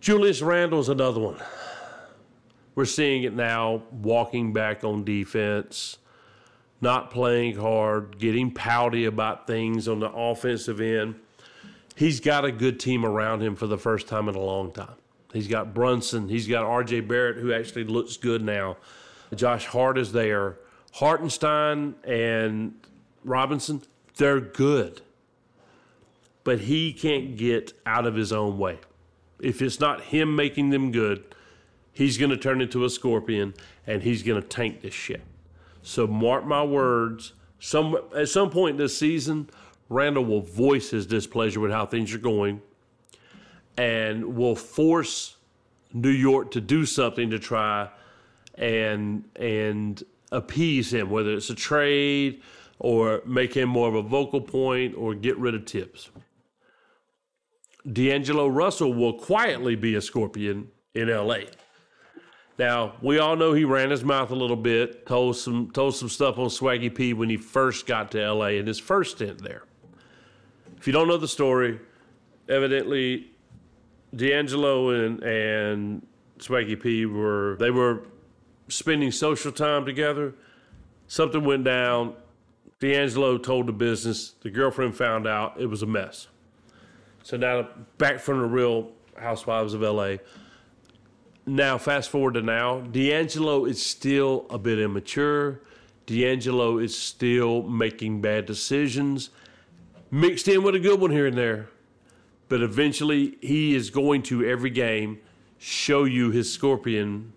Julius 0.00 0.42
Randle's 0.42 0.88
another 0.88 1.20
one. 1.20 1.42
We're 2.74 2.84
seeing 2.84 3.22
it 3.22 3.34
now, 3.34 3.82
walking 3.90 4.52
back 4.52 4.84
on 4.84 5.04
defense, 5.04 5.98
not 6.80 7.10
playing 7.10 7.56
hard, 7.56 8.18
getting 8.18 8.50
pouty 8.50 9.06
about 9.06 9.46
things 9.46 9.88
on 9.88 10.00
the 10.00 10.10
offensive 10.10 10.80
end. 10.80 11.16
He's 11.94 12.20
got 12.20 12.44
a 12.44 12.52
good 12.52 12.78
team 12.78 13.04
around 13.06 13.42
him 13.42 13.56
for 13.56 13.66
the 13.66 13.78
first 13.78 14.08
time 14.08 14.28
in 14.28 14.34
a 14.34 14.40
long 14.40 14.72
time. 14.72 14.94
He's 15.36 15.48
got 15.48 15.74
Brunson, 15.74 16.28
he's 16.28 16.48
got 16.48 16.64
RJ 16.64 17.06
Barrett, 17.06 17.36
who 17.36 17.52
actually 17.52 17.84
looks 17.84 18.16
good 18.16 18.42
now. 18.42 18.76
Josh 19.34 19.66
Hart 19.66 19.98
is 19.98 20.12
there. 20.12 20.58
Hartenstein 20.92 21.94
and 22.04 22.74
Robinson, 23.24 23.82
they're 24.16 24.40
good. 24.40 25.02
But 26.44 26.60
he 26.60 26.92
can't 26.92 27.36
get 27.36 27.72
out 27.84 28.06
of 28.06 28.14
his 28.14 28.32
own 28.32 28.58
way 28.58 28.78
if 29.40 29.62
it's 29.62 29.80
not 29.80 30.02
him 30.02 30.34
making 30.34 30.70
them 30.70 30.92
good, 30.92 31.24
he's 31.92 32.18
going 32.18 32.30
to 32.30 32.36
turn 32.36 32.60
into 32.60 32.84
a 32.84 32.90
scorpion 32.90 33.54
and 33.86 34.02
he's 34.02 34.22
going 34.22 34.40
to 34.40 34.46
tank 34.46 34.80
this 34.80 34.94
shit. 34.94 35.22
So 35.82 36.06
mark 36.06 36.44
my 36.44 36.64
words, 36.64 37.32
Some 37.60 37.96
at 38.14 38.28
some 38.28 38.50
point 38.50 38.78
this 38.78 38.96
season, 38.98 39.48
Randle 39.88 40.24
will 40.24 40.40
voice 40.40 40.90
his 40.90 41.06
displeasure 41.06 41.60
with 41.60 41.70
how 41.70 41.86
things 41.86 42.12
are 42.12 42.18
going, 42.18 42.60
and 43.76 44.36
will 44.36 44.56
force 44.56 45.36
New 45.92 46.10
York 46.10 46.50
to 46.52 46.60
do 46.60 46.86
something 46.86 47.30
to 47.30 47.38
try 47.38 47.88
and 48.54 49.24
and 49.36 50.02
appease 50.32 50.92
him, 50.92 51.10
whether 51.10 51.32
it's 51.34 51.50
a 51.50 51.54
trade 51.54 52.42
or 52.78 53.22
make 53.24 53.54
him 53.54 53.68
more 53.68 53.88
of 53.88 53.94
a 53.94 54.02
vocal 54.02 54.40
point 54.40 54.94
or 54.96 55.14
get 55.14 55.36
rid 55.38 55.54
of 55.54 55.66
Thibs. 55.66 56.10
D'Angelo 57.90 58.48
Russell 58.48 58.92
will 58.92 59.14
quietly 59.14 59.76
be 59.76 59.94
a 59.94 60.00
scorpion 60.00 60.68
in 60.94 61.08
LA. 61.08 61.38
Now, 62.58 62.94
we 63.02 63.18
all 63.18 63.36
know 63.36 63.52
he 63.52 63.64
ran 63.64 63.90
his 63.90 64.02
mouth 64.02 64.30
a 64.30 64.34
little 64.34 64.56
bit, 64.56 65.06
told 65.06 65.36
some 65.36 65.70
told 65.70 65.94
some 65.94 66.08
stuff 66.08 66.38
on 66.38 66.46
Swaggy 66.46 66.92
P 66.94 67.12
when 67.12 67.28
he 67.28 67.36
first 67.36 67.86
got 67.86 68.10
to 68.12 68.32
LA 68.32 68.48
in 68.48 68.66
his 68.66 68.78
first 68.78 69.16
stint 69.16 69.42
there. 69.42 69.64
If 70.76 70.86
you 70.86 70.92
don't 70.92 71.06
know 71.06 71.18
the 71.18 71.28
story, 71.28 71.78
evidently 72.48 73.30
D'Angelo 74.16 74.90
and 74.90 75.22
and 75.22 76.06
Swaggy 76.38 76.80
P 76.80 77.06
were 77.06 77.56
they 77.60 77.70
were 77.70 78.02
spending 78.68 79.12
social 79.12 79.52
time 79.52 79.84
together. 79.84 80.34
Something 81.06 81.44
went 81.44 81.64
down. 81.64 82.14
D'Angelo 82.80 83.38
told 83.38 83.66
the 83.66 83.72
business. 83.72 84.34
The 84.42 84.50
girlfriend 84.50 84.96
found 84.96 85.26
out. 85.26 85.60
It 85.60 85.66
was 85.66 85.82
a 85.82 85.86
mess. 85.86 86.28
So 87.22 87.36
now 87.36 87.68
back 87.98 88.18
from 88.20 88.40
the 88.40 88.46
real 88.46 88.90
Housewives 89.18 89.72
of 89.72 89.80
LA. 89.80 90.16
Now, 91.46 91.78
fast 91.78 92.10
forward 92.10 92.34
to 92.34 92.42
now, 92.42 92.80
D'Angelo 92.80 93.64
is 93.64 93.84
still 93.84 94.46
a 94.50 94.58
bit 94.58 94.78
immature. 94.78 95.60
D'Angelo 96.06 96.78
is 96.78 96.96
still 96.96 97.62
making 97.62 98.20
bad 98.20 98.46
decisions, 98.46 99.30
mixed 100.10 100.48
in 100.48 100.62
with 100.62 100.74
a 100.74 100.80
good 100.80 101.00
one 101.00 101.12
here 101.12 101.26
and 101.26 101.38
there. 101.38 101.68
But 102.48 102.62
eventually, 102.62 103.36
he 103.40 103.74
is 103.74 103.90
going 103.90 104.22
to 104.24 104.44
every 104.44 104.70
game 104.70 105.18
show 105.58 106.04
you 106.04 106.30
his 106.30 106.52
scorpion 106.52 107.32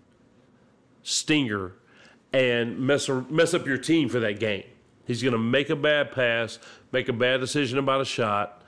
stinger 1.02 1.72
and 2.32 2.78
mess, 2.78 3.08
mess 3.28 3.54
up 3.54 3.66
your 3.66 3.78
team 3.78 4.08
for 4.08 4.20
that 4.20 4.38
game. 4.38 4.64
He's 5.06 5.22
going 5.22 5.32
to 5.32 5.38
make 5.38 5.70
a 5.70 5.76
bad 5.76 6.12
pass, 6.12 6.58
make 6.92 7.08
a 7.08 7.12
bad 7.12 7.40
decision 7.40 7.78
about 7.78 8.00
a 8.00 8.04
shot, 8.04 8.62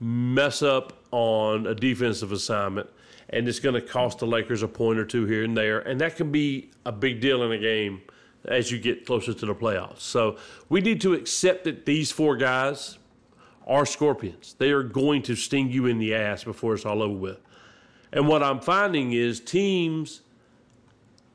mess 0.00 0.62
up 0.62 1.04
on 1.12 1.66
a 1.66 1.74
defensive 1.74 2.32
assignment, 2.32 2.88
and 3.28 3.46
it's 3.46 3.60
going 3.60 3.74
to 3.74 3.80
cost 3.80 4.18
the 4.18 4.26
Lakers 4.26 4.62
a 4.62 4.68
point 4.68 4.98
or 4.98 5.04
two 5.04 5.26
here 5.26 5.44
and 5.44 5.56
there. 5.56 5.78
And 5.78 6.00
that 6.00 6.16
can 6.16 6.32
be 6.32 6.70
a 6.84 6.92
big 6.92 7.20
deal 7.20 7.42
in 7.44 7.52
a 7.52 7.58
game 7.58 8.02
as 8.46 8.70
you 8.70 8.78
get 8.78 9.06
closer 9.06 9.32
to 9.32 9.46
the 9.46 9.54
playoffs. 9.54 10.00
So 10.00 10.38
we 10.68 10.80
need 10.80 11.00
to 11.02 11.14
accept 11.14 11.64
that 11.64 11.86
these 11.86 12.10
four 12.10 12.36
guys 12.36 12.98
are 13.66 13.86
scorpions. 13.86 14.54
They 14.58 14.70
are 14.70 14.82
going 14.82 15.22
to 15.22 15.34
sting 15.34 15.70
you 15.70 15.86
in 15.86 15.98
the 15.98 16.14
ass 16.14 16.44
before 16.44 16.74
it's 16.74 16.86
all 16.86 17.02
over 17.02 17.14
with. 17.14 17.40
And 18.12 18.28
what 18.28 18.42
I'm 18.42 18.60
finding 18.60 19.12
is 19.12 19.40
teams 19.40 20.22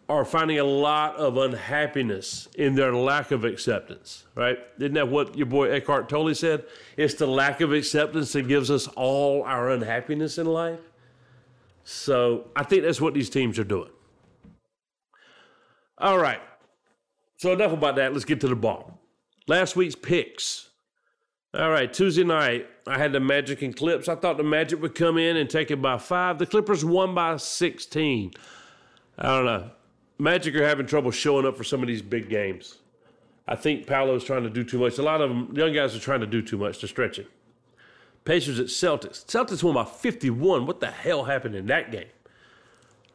are 0.07 0.25
finding 0.25 0.59
a 0.59 0.63
lot 0.63 1.15
of 1.15 1.37
unhappiness 1.37 2.49
in 2.57 2.75
their 2.75 2.93
lack 2.93 3.31
of 3.31 3.45
acceptance, 3.45 4.25
right? 4.35 4.59
Isn't 4.77 4.93
that 4.95 5.07
what 5.07 5.37
your 5.37 5.45
boy 5.45 5.71
Eckhart 5.71 6.09
Tolle 6.09 6.33
said? 6.35 6.65
It's 6.97 7.13
the 7.13 7.27
lack 7.27 7.61
of 7.61 7.71
acceptance 7.71 8.33
that 8.33 8.47
gives 8.47 8.69
us 8.69 8.87
all 8.89 9.43
our 9.43 9.69
unhappiness 9.69 10.37
in 10.37 10.47
life. 10.47 10.81
So 11.83 12.49
I 12.55 12.63
think 12.63 12.83
that's 12.83 12.99
what 12.99 13.13
these 13.13 13.29
teams 13.29 13.57
are 13.57 13.63
doing. 13.63 13.89
All 15.97 16.17
right. 16.17 16.41
So 17.37 17.53
enough 17.53 17.71
about 17.71 17.95
that. 17.95 18.11
Let's 18.11 18.25
get 18.25 18.41
to 18.41 18.47
the 18.47 18.55
ball. 18.55 18.99
Last 19.47 19.75
week's 19.75 19.95
picks. 19.95 20.70
All 21.53 21.69
right, 21.69 21.91
Tuesday 21.91 22.23
night, 22.23 22.69
I 22.87 22.97
had 22.97 23.11
the 23.11 23.19
Magic 23.19 23.61
and 23.61 23.75
Clips. 23.75 24.07
I 24.07 24.15
thought 24.15 24.37
the 24.37 24.43
Magic 24.43 24.81
would 24.81 24.95
come 24.95 25.17
in 25.17 25.35
and 25.35 25.49
take 25.49 25.69
it 25.69 25.81
by 25.81 25.97
five. 25.97 26.37
The 26.37 26.45
Clippers 26.45 26.85
won 26.85 27.13
by 27.13 27.35
16. 27.35 28.31
I 29.17 29.27
don't 29.27 29.45
know. 29.45 29.71
Magic 30.17 30.55
are 30.55 30.65
having 30.65 30.85
trouble 30.85 31.11
showing 31.11 31.45
up 31.45 31.57
for 31.57 31.65
some 31.65 31.81
of 31.81 31.87
these 31.87 32.01
big 32.01 32.29
games. 32.29 32.77
I 33.49 33.57
think 33.57 33.85
Paolo's 33.85 34.23
trying 34.23 34.43
to 34.43 34.49
do 34.49 34.63
too 34.63 34.79
much. 34.79 34.97
A 34.97 35.01
lot 35.01 35.19
of 35.19 35.29
them, 35.29 35.53
young 35.53 35.73
guys 35.73 35.93
are 35.93 35.99
trying 35.99 36.21
to 36.21 36.27
do 36.27 36.41
too 36.41 36.57
much 36.57 36.77
to 36.79 36.87
stretch 36.87 37.19
it. 37.19 37.29
Pacers 38.23 38.57
at 38.57 38.67
Celtics. 38.67 39.25
Celtics 39.25 39.61
won 39.61 39.73
by 39.73 39.83
51. 39.83 40.65
What 40.65 40.79
the 40.79 40.91
hell 40.91 41.25
happened 41.25 41.55
in 41.55 41.65
that 41.65 41.91
game? 41.91 42.07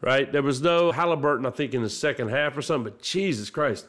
Right? 0.03 0.31
There 0.31 0.43
was 0.43 0.61
no 0.61 0.93
Halliburton, 0.93 1.47
I 1.47 1.51
think, 1.51 1.73
in 1.73 1.83
the 1.83 1.89
second 1.89 2.29
half 2.29 2.55
or 2.55 2.61
something, 2.61 2.93
but 2.93 3.01
Jesus 3.01 3.49
Christ. 3.49 3.87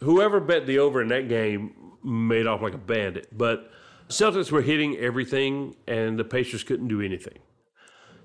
Whoever 0.00 0.40
bet 0.40 0.66
the 0.66 0.78
over 0.78 1.02
in 1.02 1.08
that 1.08 1.28
game 1.28 1.74
made 2.04 2.46
off 2.46 2.62
like 2.62 2.74
a 2.74 2.78
bandit. 2.78 3.28
But 3.36 3.70
Celtics 4.08 4.50
were 4.50 4.62
hitting 4.62 4.96
everything, 4.96 5.76
and 5.86 6.18
the 6.18 6.24
Pacers 6.24 6.62
couldn't 6.62 6.88
do 6.88 7.00
anything. 7.00 7.38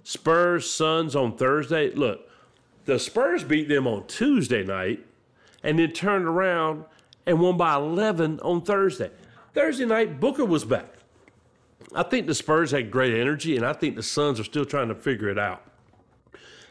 Spurs, 0.03 0.69
Suns 0.69 1.15
on 1.15 1.37
Thursday. 1.37 1.91
Look, 1.91 2.29
the 2.85 2.99
Spurs 2.99 3.43
beat 3.43 3.69
them 3.69 3.87
on 3.87 4.05
Tuesday 4.07 4.63
night 4.63 5.05
and 5.63 5.79
then 5.79 5.91
turned 5.91 6.25
around 6.25 6.85
and 7.25 7.39
won 7.39 7.57
by 7.57 7.75
11 7.75 8.39
on 8.41 8.61
Thursday. 8.61 9.11
Thursday 9.53 9.85
night, 9.85 10.19
Booker 10.19 10.45
was 10.45 10.65
back. 10.65 10.93
I 11.95 12.03
think 12.03 12.27
the 12.27 12.35
Spurs 12.35 12.71
had 12.71 12.91
great 12.91 13.13
energy, 13.13 13.55
and 13.55 13.65
I 13.65 13.73
think 13.73 13.95
the 13.95 14.03
Suns 14.03 14.39
are 14.39 14.43
still 14.43 14.65
trying 14.65 14.89
to 14.89 14.95
figure 14.95 15.29
it 15.29 15.37
out. 15.37 15.63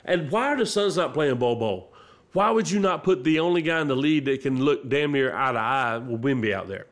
And 0.05 0.31
why 0.31 0.49
are 0.49 0.57
the 0.57 0.67
Suns 0.67 0.97
not 0.97 1.15
playing 1.15 1.37
Bol 1.37 1.57
Bol? 1.57 1.92
Why 2.33 2.51
would 2.51 2.71
you 2.71 2.81
not 2.81 3.05
put 3.05 3.25
the 3.25 3.41
only 3.41 3.63
guy 3.63 3.81
in 3.81 3.89
the 3.89 3.97
lead 3.97 4.25
that 4.25 4.43
can 4.43 4.65
look 4.65 4.89
damn 4.89 5.13
near 5.13 5.35
eye 5.35 5.53
to 5.53 5.59
eye 5.59 5.99
with 5.99 6.23
Wemby 6.23 6.53
out 6.53 6.69
there? 6.69 6.87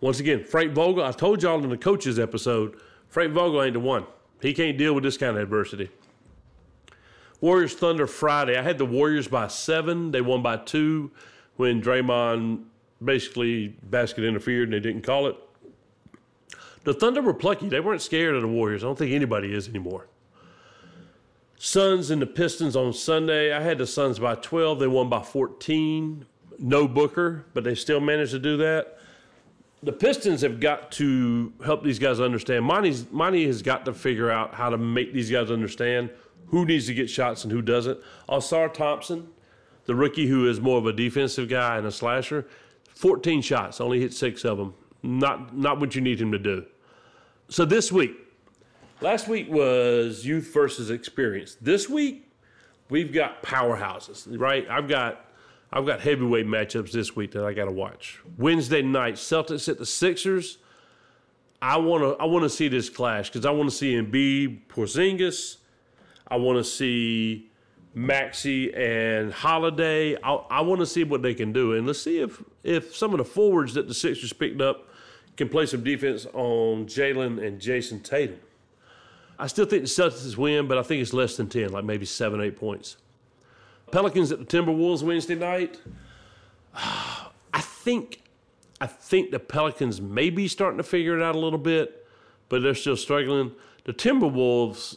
Once 0.00 0.20
again, 0.20 0.44
Frank 0.44 0.72
Vogel, 0.72 1.04
I 1.04 1.12
told 1.12 1.42
y'all 1.42 1.62
in 1.62 1.70
the 1.70 1.76
coaches 1.76 2.18
episode, 2.18 2.76
Frank 3.08 3.32
Vogel 3.32 3.62
ain't 3.62 3.74
the 3.74 3.80
one. 3.80 4.04
He 4.42 4.52
can't 4.52 4.76
deal 4.76 4.94
with 4.94 5.04
this 5.04 5.16
kind 5.16 5.36
of 5.36 5.42
adversity. 5.42 5.90
Warriors 7.40 7.74
Thunder 7.74 8.06
Friday. 8.06 8.58
I 8.58 8.62
had 8.62 8.78
the 8.78 8.86
Warriors 8.86 9.28
by 9.28 9.48
seven. 9.48 10.10
They 10.10 10.20
won 10.20 10.42
by 10.42 10.56
two 10.56 11.10
when 11.56 11.80
Draymond 11.80 12.64
basically 13.02 13.68
basket 13.82 14.24
interfered 14.24 14.64
and 14.64 14.72
they 14.72 14.80
didn't 14.80 15.02
call 15.02 15.26
it. 15.26 15.36
The 16.84 16.94
Thunder 16.94 17.20
were 17.20 17.34
plucky. 17.34 17.68
They 17.68 17.80
weren't 17.80 18.02
scared 18.02 18.34
of 18.34 18.42
the 18.42 18.48
Warriors. 18.48 18.82
I 18.82 18.86
don't 18.86 18.98
think 18.98 19.12
anybody 19.12 19.52
is 19.52 19.68
anymore. 19.68 20.08
Suns 21.58 22.10
and 22.10 22.20
the 22.20 22.26
Pistons 22.26 22.76
on 22.76 22.92
Sunday. 22.92 23.52
I 23.52 23.60
had 23.60 23.78
the 23.78 23.86
Suns 23.86 24.18
by 24.18 24.34
12. 24.34 24.78
They 24.78 24.86
won 24.86 25.08
by 25.08 25.22
14. 25.22 26.26
No 26.58 26.88
Booker, 26.88 27.44
but 27.54 27.64
they 27.64 27.74
still 27.74 28.00
managed 28.00 28.32
to 28.32 28.38
do 28.38 28.56
that. 28.58 28.98
The 29.82 29.92
Pistons 29.92 30.40
have 30.40 30.58
got 30.58 30.90
to 30.92 31.52
help 31.64 31.82
these 31.82 31.98
guys 31.98 32.18
understand. 32.18 32.64
Monty's, 32.64 33.10
Monty 33.10 33.46
has 33.46 33.62
got 33.62 33.84
to 33.84 33.92
figure 33.92 34.30
out 34.30 34.54
how 34.54 34.70
to 34.70 34.78
make 34.78 35.12
these 35.12 35.30
guys 35.30 35.50
understand 35.50 36.10
who 36.48 36.64
needs 36.64 36.86
to 36.86 36.94
get 36.94 37.10
shots 37.10 37.44
and 37.44 37.52
who 37.52 37.62
doesn't. 37.62 37.98
Ausar 38.28 38.72
Thompson, 38.72 39.28
the 39.84 39.94
rookie 39.94 40.26
who 40.26 40.48
is 40.48 40.60
more 40.60 40.78
of 40.78 40.86
a 40.86 40.92
defensive 40.92 41.48
guy 41.48 41.76
and 41.76 41.86
a 41.86 41.92
slasher, 41.92 42.46
14 42.94 43.42
shots, 43.42 43.80
only 43.80 44.00
hit 44.00 44.14
six 44.14 44.44
of 44.44 44.56
them. 44.58 44.74
Not, 45.02 45.56
not 45.56 45.78
what 45.78 45.94
you 45.94 46.00
need 46.00 46.20
him 46.20 46.32
to 46.32 46.38
do. 46.38 46.64
So 47.48 47.64
this 47.64 47.92
week, 47.92 48.12
last 49.00 49.28
week 49.28 49.50
was 49.50 50.24
youth 50.24 50.52
versus 50.52 50.90
experience. 50.90 51.56
This 51.60 51.88
week, 51.88 52.30
we've 52.88 53.12
got 53.12 53.42
powerhouses, 53.42 54.26
right? 54.38 54.66
I've 54.68 54.88
got 54.88 55.24
I've 55.72 55.86
got 55.86 56.00
heavyweight 56.00 56.46
matchups 56.46 56.92
this 56.92 57.16
week 57.16 57.32
that 57.32 57.44
I 57.44 57.52
got 57.52 57.64
to 57.66 57.72
watch. 57.72 58.20
Wednesday 58.38 58.82
night, 58.82 59.14
Celtics 59.14 59.68
at 59.68 59.78
the 59.78 59.86
Sixers. 59.86 60.58
I 61.60 61.78
want 61.78 62.02
to 62.02 62.22
I 62.22 62.26
want 62.26 62.44
to 62.44 62.50
see 62.50 62.68
this 62.68 62.88
clash 62.88 63.30
because 63.30 63.46
I 63.46 63.50
want 63.50 63.70
to 63.70 63.76
see 63.76 63.94
Embiid, 63.94 64.66
Porzingis. 64.68 65.56
I 66.28 66.36
want 66.36 66.58
to 66.58 66.64
see 66.64 67.50
Maxey 67.94 68.74
and 68.74 69.32
Holiday. 69.32 70.16
I, 70.22 70.34
I 70.34 70.60
want 70.60 70.80
to 70.80 70.86
see 70.86 71.04
what 71.04 71.22
they 71.22 71.34
can 71.34 71.52
do, 71.52 71.72
and 71.72 71.86
let's 71.86 72.00
see 72.00 72.20
if 72.20 72.42
if 72.62 72.94
some 72.94 73.12
of 73.12 73.18
the 73.18 73.24
forwards 73.24 73.74
that 73.74 73.88
the 73.88 73.94
Sixers 73.94 74.32
picked 74.32 74.60
up 74.60 74.88
can 75.36 75.48
play 75.48 75.66
some 75.66 75.82
defense 75.82 76.26
on 76.32 76.86
Jalen 76.86 77.44
and 77.44 77.60
Jayson 77.60 78.00
Tatum. 78.02 78.38
I 79.38 79.46
still 79.46 79.66
think 79.66 79.82
the 79.82 79.88
Celtics 79.88 80.36
win, 80.36 80.66
but 80.66 80.78
I 80.78 80.82
think 80.82 81.02
it's 81.02 81.12
less 81.12 81.36
than 81.36 81.48
ten, 81.48 81.70
like 81.70 81.84
maybe 81.84 82.06
seven, 82.06 82.40
eight 82.40 82.56
points. 82.56 82.96
Pelicans 83.90 84.32
at 84.32 84.38
the 84.38 84.44
Timberwolves 84.44 85.02
Wednesday 85.02 85.34
night. 85.34 85.80
I 86.74 87.60
think 87.60 88.22
I 88.80 88.86
think 88.86 89.30
the 89.30 89.38
Pelicans 89.38 90.00
may 90.00 90.28
be 90.28 90.48
starting 90.48 90.76
to 90.78 90.82
figure 90.82 91.16
it 91.16 91.22
out 91.22 91.34
a 91.34 91.38
little 91.38 91.58
bit, 91.58 92.06
but 92.48 92.62
they're 92.62 92.74
still 92.74 92.96
struggling. 92.96 93.52
The 93.84 93.92
Timberwolves 93.92 94.96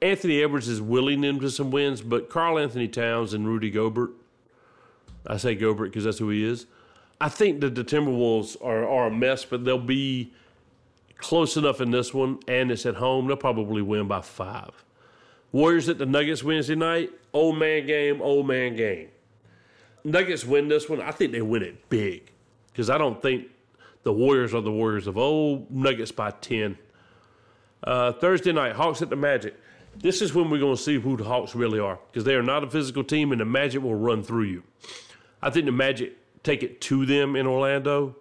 Anthony 0.00 0.42
Edwards 0.42 0.68
is 0.68 0.80
willing 0.80 1.20
them 1.20 1.40
to 1.40 1.50
some 1.50 1.70
wins, 1.70 2.02
but 2.02 2.30
Karl-Anthony 2.30 2.88
Towns 2.88 3.34
and 3.34 3.48
Rudy 3.48 3.70
Gobert, 3.70 4.10
I 5.26 5.36
say 5.38 5.54
Gobert 5.54 5.90
because 5.90 6.04
that's 6.04 6.18
who 6.18 6.28
he 6.28 6.44
is. 6.44 6.66
I 7.20 7.28
think 7.28 7.60
that 7.62 7.74
the 7.74 7.82
Timberwolves 7.82 8.56
are, 8.62 8.88
are 8.88 9.08
a 9.08 9.10
mess, 9.10 9.44
but 9.44 9.64
they'll 9.64 9.78
be 9.78 10.32
close 11.18 11.56
enough 11.56 11.80
in 11.80 11.90
this 11.90 12.14
one, 12.14 12.38
and 12.48 12.70
it's 12.70 12.86
at 12.86 12.96
home. 12.96 13.26
They'll 13.26 13.36
probably 13.36 13.82
win 13.82 14.08
by 14.08 14.22
five. 14.22 14.84
Warriors 15.52 15.88
at 15.88 15.98
the 15.98 16.06
Nuggets 16.06 16.42
Wednesday 16.42 16.74
night. 16.74 17.10
Old 17.32 17.58
man 17.58 17.86
game, 17.86 18.22
old 18.22 18.46
man 18.46 18.76
game. 18.76 19.08
Nuggets 20.04 20.44
win 20.44 20.68
this 20.68 20.88
one. 20.88 21.00
I 21.00 21.10
think 21.10 21.32
they 21.32 21.42
win 21.42 21.62
it 21.62 21.88
big. 21.88 22.30
because 22.72 22.88
I 22.88 22.96
don't 22.98 23.20
think 23.20 23.48
the 24.04 24.12
Warriors 24.12 24.54
are 24.54 24.60
the 24.60 24.72
Warriors 24.72 25.06
of 25.06 25.18
old. 25.18 25.70
Nuggets 25.70 26.12
by 26.12 26.30
10. 26.30 26.78
Uh, 27.82 28.12
Thursday 28.12 28.52
night, 28.52 28.74
Hawks 28.74 29.02
at 29.02 29.10
the 29.10 29.16
Magic. 29.16 29.54
This 29.96 30.22
is 30.22 30.32
when 30.34 30.48
we're 30.48 30.60
going 30.60 30.76
to 30.76 30.82
see 30.82 30.98
who 30.98 31.16
the 31.16 31.24
Hawks 31.24 31.54
really 31.54 31.80
are 31.80 31.98
because 32.10 32.24
they 32.24 32.34
are 32.34 32.42
not 32.42 32.62
a 32.62 32.70
physical 32.70 33.02
team 33.02 33.32
and 33.32 33.40
the 33.40 33.44
Magic 33.44 33.82
will 33.82 33.94
run 33.94 34.22
through 34.22 34.44
you. 34.44 34.62
I 35.42 35.50
think 35.50 35.66
the 35.66 35.72
Magic 35.72 36.16
take 36.42 36.62
it 36.62 36.80
to 36.82 37.04
them 37.04 37.34
in 37.36 37.46
Orlando. 37.46 38.16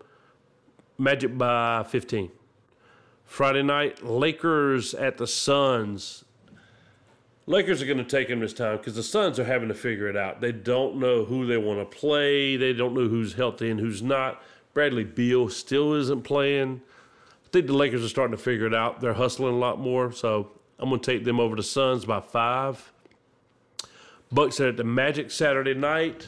Magic 0.97 1.37
by 1.37 1.83
15. 1.83 2.31
Friday 3.27 3.61
night, 3.61 4.03
Lakers 4.03 4.93
at 4.93 5.17
the 5.17 5.27
Suns. 5.27 6.23
Lakers 7.45 7.81
are 7.81 7.85
going 7.85 7.97
to 7.97 8.03
take 8.03 8.29
them 8.29 8.39
this 8.39 8.53
time 8.53 8.77
because 8.77 8.95
the 8.95 9.03
Suns 9.03 9.37
are 9.37 9.43
having 9.43 9.67
to 9.67 9.75
figure 9.75 10.07
it 10.07 10.15
out. 10.15 10.41
They 10.41 10.53
don't 10.53 10.95
know 10.95 11.25
who 11.25 11.45
they 11.45 11.57
want 11.57 11.79
to 11.79 11.97
play. 11.97 12.55
They 12.55 12.73
don't 12.73 12.93
know 12.93 13.07
who's 13.07 13.33
healthy 13.33 13.69
and 13.69 13.79
who's 13.79 14.01
not. 14.01 14.41
Bradley 14.73 15.03
Beal 15.03 15.49
still 15.49 15.93
isn't 15.93 16.23
playing. 16.23 16.81
I 17.45 17.49
think 17.49 17.67
the 17.67 17.73
Lakers 17.73 18.03
are 18.03 18.09
starting 18.09 18.35
to 18.35 18.41
figure 18.41 18.65
it 18.65 18.73
out. 18.73 19.01
They're 19.01 19.13
hustling 19.13 19.53
a 19.53 19.57
lot 19.57 19.79
more, 19.79 20.11
so 20.11 20.51
I'm 20.79 20.89
going 20.89 21.01
to 21.01 21.11
take 21.11 21.25
them 21.25 21.39
over 21.39 21.55
the 21.55 21.63
Suns 21.63 22.05
by 22.05 22.21
five. 22.21 22.91
Bucks 24.31 24.59
are 24.59 24.69
at 24.69 24.77
the 24.77 24.83
Magic 24.83 25.31
Saturday 25.31 25.73
night. 25.73 26.27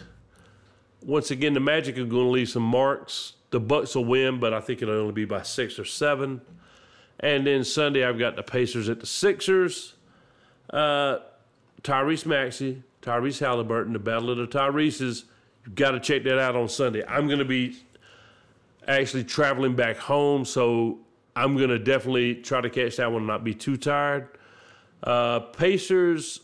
Once 1.01 1.31
again, 1.31 1.53
the 1.53 1.59
Magic 1.59 1.97
are 1.97 2.05
going 2.05 2.25
to 2.25 2.31
leave 2.31 2.49
some 2.49 2.63
marks. 2.63 3.33
The 3.51 3.59
Bucks 3.59 3.95
will 3.95 4.05
win, 4.05 4.39
but 4.39 4.53
I 4.53 4.59
think 4.59 4.81
it'll 4.81 4.95
only 4.95 5.13
be 5.13 5.25
by 5.25 5.41
six 5.41 5.79
or 5.79 5.85
seven. 5.85 6.41
And 7.19 7.45
then 7.45 7.63
Sunday, 7.63 8.05
I've 8.05 8.19
got 8.19 8.35
the 8.35 8.43
Pacers 8.43 8.89
at 8.89 8.99
the 8.99 9.05
Sixers. 9.05 9.95
Uh, 10.69 11.19
Tyrese 11.83 12.25
Maxey, 12.25 12.83
Tyrese 13.01 13.39
Halliburton, 13.39 13.93
the 13.93 13.99
Battle 13.99 14.29
of 14.29 14.37
the 14.37 14.47
Tyreses. 14.47 15.25
You've 15.65 15.75
got 15.75 15.91
to 15.91 15.99
check 15.99 16.23
that 16.23 16.39
out 16.39 16.55
on 16.55 16.69
Sunday. 16.69 17.03
I'm 17.05 17.27
going 17.27 17.39
to 17.39 17.45
be 17.45 17.77
actually 18.87 19.23
traveling 19.23 19.75
back 19.75 19.97
home, 19.97 20.45
so 20.45 20.99
I'm 21.35 21.57
going 21.57 21.69
to 21.69 21.79
definitely 21.79 22.35
try 22.35 22.61
to 22.61 22.69
catch 22.69 22.97
that 22.97 23.11
one 23.11 23.21
and 23.21 23.27
not 23.27 23.43
be 23.43 23.53
too 23.53 23.77
tired. 23.77 24.29
Uh, 25.03 25.39
Pacers, 25.39 26.41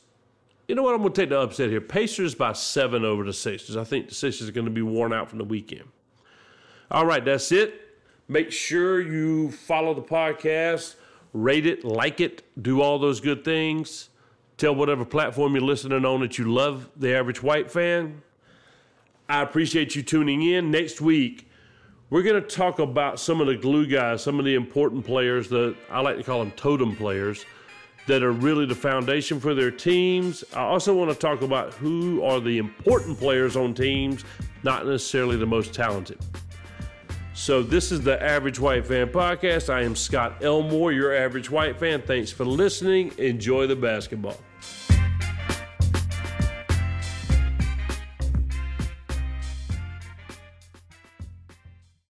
you 0.68 0.76
know 0.76 0.84
what? 0.84 0.96
I'm 0.96 1.02
going 1.02 1.14
to 1.14 1.22
take 1.22 1.30
the 1.30 1.40
upset 1.40 1.70
here. 1.70 1.82
Pacers 1.82 2.36
by 2.36 2.54
seven 2.54 3.04
over 3.04 3.24
the 3.24 3.34
Sixers. 3.34 3.78
I 3.78 3.84
think 3.84 4.10
the 4.10 4.16
Sixers 4.16 4.50
are 4.50 4.54
going 4.54 4.66
to 4.66 4.72
be 4.72 4.82
worn 4.82 5.14
out 5.14 5.30
from 5.30 5.40
the 5.40 5.46
weekend. 5.46 5.86
All 6.90 7.06
right, 7.06 7.24
that's 7.24 7.52
it. 7.52 7.85
Make 8.28 8.52
sure 8.52 9.02
you 9.02 9.52
follow 9.52 9.94
the 9.94 10.02
podcast, 10.02 10.96
rate 11.34 11.68
it, 11.68 11.84
like 11.84 12.20
it, 12.20 12.44
do 12.60 12.82
all 12.82 12.98
those 12.98 13.20
good 13.20 13.46
things. 13.46 14.10
Tell 14.58 14.74
whatever 14.74 15.06
platform 15.06 15.54
you're 15.54 15.64
listening 15.64 16.06
on 16.06 16.22
that 16.22 16.38
you 16.38 16.52
love 16.52 16.90
the 16.96 17.16
average 17.16 17.44
white 17.44 17.70
fan. 17.70 18.24
I 19.30 19.42
appreciate 19.42 19.96
you 19.96 20.02
tuning 20.02 20.42
in. 20.42 20.72
Next 20.72 21.02
week, 21.02 21.48
we're 22.10 22.24
going 22.24 22.42
to 22.42 22.48
talk 22.48 22.80
about 22.80 23.20
some 23.20 23.42
of 23.42 23.48
the 23.48 23.56
glue 23.56 23.86
guys, 23.86 24.24
some 24.24 24.40
of 24.40 24.46
the 24.46 24.56
important 24.56 25.06
players 25.06 25.50
that 25.50 25.76
I 25.92 26.00
like 26.02 26.18
to 26.18 26.24
call 26.24 26.40
them 26.40 26.52
totem 26.52 26.96
players 26.96 27.46
that 28.08 28.24
are 28.24 28.32
really 28.32 28.66
the 28.66 28.76
foundation 28.76 29.40
for 29.40 29.54
their 29.54 29.72
teams. 29.72 30.44
I 30.54 30.62
also 30.62 30.96
want 30.96 31.12
to 31.12 31.18
talk 31.18 31.42
about 31.42 31.74
who 31.74 32.24
are 32.24 32.40
the 32.40 32.58
important 32.58 33.20
players 33.20 33.56
on 33.56 33.74
teams, 33.74 34.24
not 34.64 34.86
necessarily 34.86 35.38
the 35.38 35.46
most 35.46 35.74
talented. 35.74 36.20
So, 37.38 37.62
this 37.62 37.92
is 37.92 38.00
the 38.00 38.22
Average 38.24 38.62
White 38.62 38.88
Fan 38.88 39.10
Podcast. 39.10 39.70
I 39.70 39.82
am 39.82 39.94
Scott 39.94 40.42
Elmore, 40.42 40.94
your 40.94 41.14
average 41.14 41.52
white 41.52 41.78
fan. 41.78 42.02
Thanks 42.02 42.32
for 42.32 42.46
listening. 42.46 43.12
Enjoy 43.18 43.68
the 43.68 43.76
basketball. 43.76 44.38